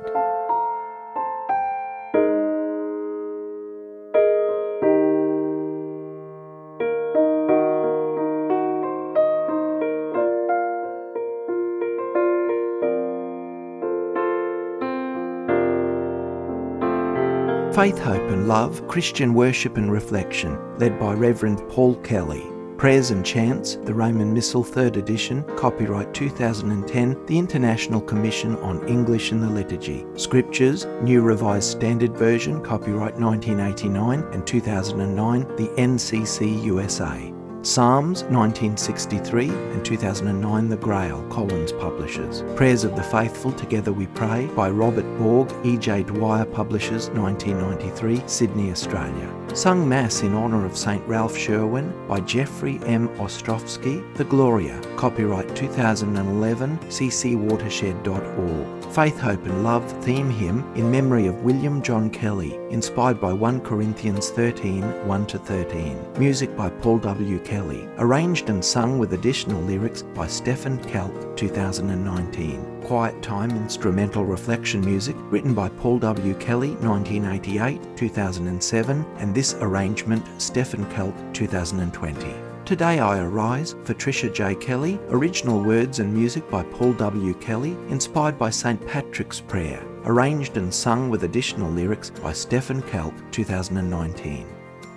Faith, 17.77 17.99
Hope 17.99 18.31
and 18.31 18.47
Love 18.47 18.87
Christian 18.87 19.35
Worship 19.35 19.77
and 19.77 19.91
Reflection, 19.91 20.57
led 20.79 20.99
by 20.99 21.13
Reverend 21.13 21.61
Paul 21.69 21.93
Kelly. 21.97 22.43
Prayers 22.75 23.11
and 23.11 23.23
Chants, 23.23 23.75
the 23.75 23.93
Roman 23.93 24.33
Missal, 24.33 24.63
3rd 24.63 24.95
edition, 24.95 25.43
copyright 25.55 26.11
2010, 26.11 27.23
the 27.27 27.37
International 27.37 28.01
Commission 28.01 28.55
on 28.63 28.83
English 28.87 29.31
and 29.31 29.43
the 29.43 29.47
Liturgy. 29.47 30.07
Scriptures, 30.15 30.85
New 31.03 31.21
Revised 31.21 31.69
Standard 31.69 32.17
Version, 32.17 32.63
copyright 32.63 33.13
1989 33.19 34.23
and 34.33 34.47
2009, 34.47 35.41
the 35.55 35.67
NCC 35.79 36.63
USA. 36.63 37.31
Psalms 37.63 38.21
1963 38.23 39.49
and 39.49 39.83
2009 39.83 40.69
The 40.69 40.77
Grail, 40.77 41.27
Collins 41.29 41.71
Publishers. 41.73 42.43
Prayers 42.55 42.83
of 42.83 42.95
the 42.95 43.03
Faithful 43.03 43.51
Together 43.51 43.91
We 43.91 44.05
Pray 44.07 44.45
by 44.55 44.69
Robert 44.69 45.05
Borg, 45.17 45.51
E.J. 45.65 46.03
Dwyer 46.03 46.45
Publishers 46.45 47.09
1993, 47.09 48.21
Sydney, 48.27 48.71
Australia. 48.71 49.33
Sung 49.55 49.89
Mass 49.89 50.21
in 50.21 50.35
honour 50.35 50.65
of 50.65 50.77
St 50.77 51.05
Ralph 51.07 51.35
Sherwin 51.35 51.91
by 52.07 52.19
Jeffrey 52.19 52.79
M. 52.83 53.09
Ostrowski, 53.17 54.03
The 54.15 54.25
Gloria, 54.25 54.79
copyright 54.95 55.55
2011, 55.55 56.77
ccwatershed.org. 56.77 58.93
Faith, 58.93 59.19
Hope 59.19 59.45
and 59.45 59.63
Love 59.63 60.03
theme 60.03 60.29
hymn 60.29 60.63
in 60.75 60.91
memory 60.91 61.27
of 61.27 61.43
William 61.43 61.81
John 61.81 62.09
Kelly, 62.09 62.59
inspired 62.69 63.19
by 63.19 63.33
1 63.33 63.61
Corinthians 63.61 64.29
13 64.29 64.83
1 65.07 65.25
13. 65.25 66.13
Music 66.17 66.55
by 66.55 66.69
Paul 66.69 66.99
W. 66.99 67.39
Kelly, 67.39 67.87
arranged 67.97 68.49
and 68.49 68.63
sung 68.63 68.99
with 68.99 69.13
additional 69.13 69.61
lyrics 69.61 70.01
by 70.01 70.27
Stephen 70.27 70.77
Kelk, 70.79 71.35
2019. 71.37 72.81
Quiet 72.83 73.21
Time 73.21 73.51
instrumental 73.51 74.25
reflection 74.25 74.81
music 74.81 75.15
written 75.29 75.53
by 75.53 75.69
Paul 75.69 75.99
W. 75.99 76.33
Kelly 76.35 76.71
1988 76.75 77.97
2007 77.97 79.05
and 79.17 79.35
this 79.35 79.55
arrangement 79.55 80.25
Stephen 80.37 80.85
Kelk 80.91 81.13
2020. 81.33 82.33
Today 82.67 82.99
I 82.99 83.19
Arise 83.19 83.75
for 83.85 83.93
Tricia 83.93 84.33
J. 84.33 84.53
Kelly, 84.55 84.99
original 85.07 85.63
words 85.63 85.99
and 85.99 86.13
music 86.13 86.49
by 86.51 86.63
Paul 86.63 86.91
W. 86.93 87.33
Kelly, 87.35 87.77
inspired 87.87 88.37
by 88.37 88.49
St. 88.49 88.85
Patrick's 88.85 89.39
Prayer, 89.39 89.81
arranged 90.07 90.55
and 90.55 90.73
sung 90.73 91.09
with 91.09 91.25
additional 91.25 91.69
lyrics 91.69 92.09
by 92.09 92.31
Stephen 92.31 92.81
Kelk 92.83 93.13
2019. 93.31 94.47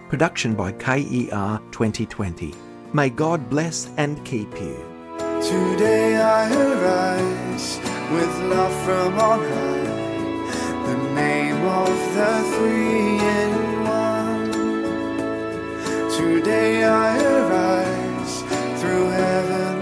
Production 0.09 0.55
by 0.55 0.71
KER 0.73 1.61
2020. 1.73 2.55
May 2.93 3.11
God 3.11 3.51
bless 3.51 3.91
and 3.97 4.25
keep 4.25 4.53
you. 4.61 4.77
Today 5.43 6.17
I 6.17 6.49
arise 6.53 7.79
with 8.13 8.39
love 8.51 8.75
from 8.85 9.19
on 9.19 9.41
high, 9.41 10.87
the 10.87 10.97
name 11.15 11.65
of 11.65 12.15
the 12.15 12.43
three 12.55 13.19
in 13.37 13.53
one. 13.83 14.53
Today 16.17 16.85
I 16.85 17.19
arise 17.19 18.43
through 18.81 19.09
heavenly 19.09 19.80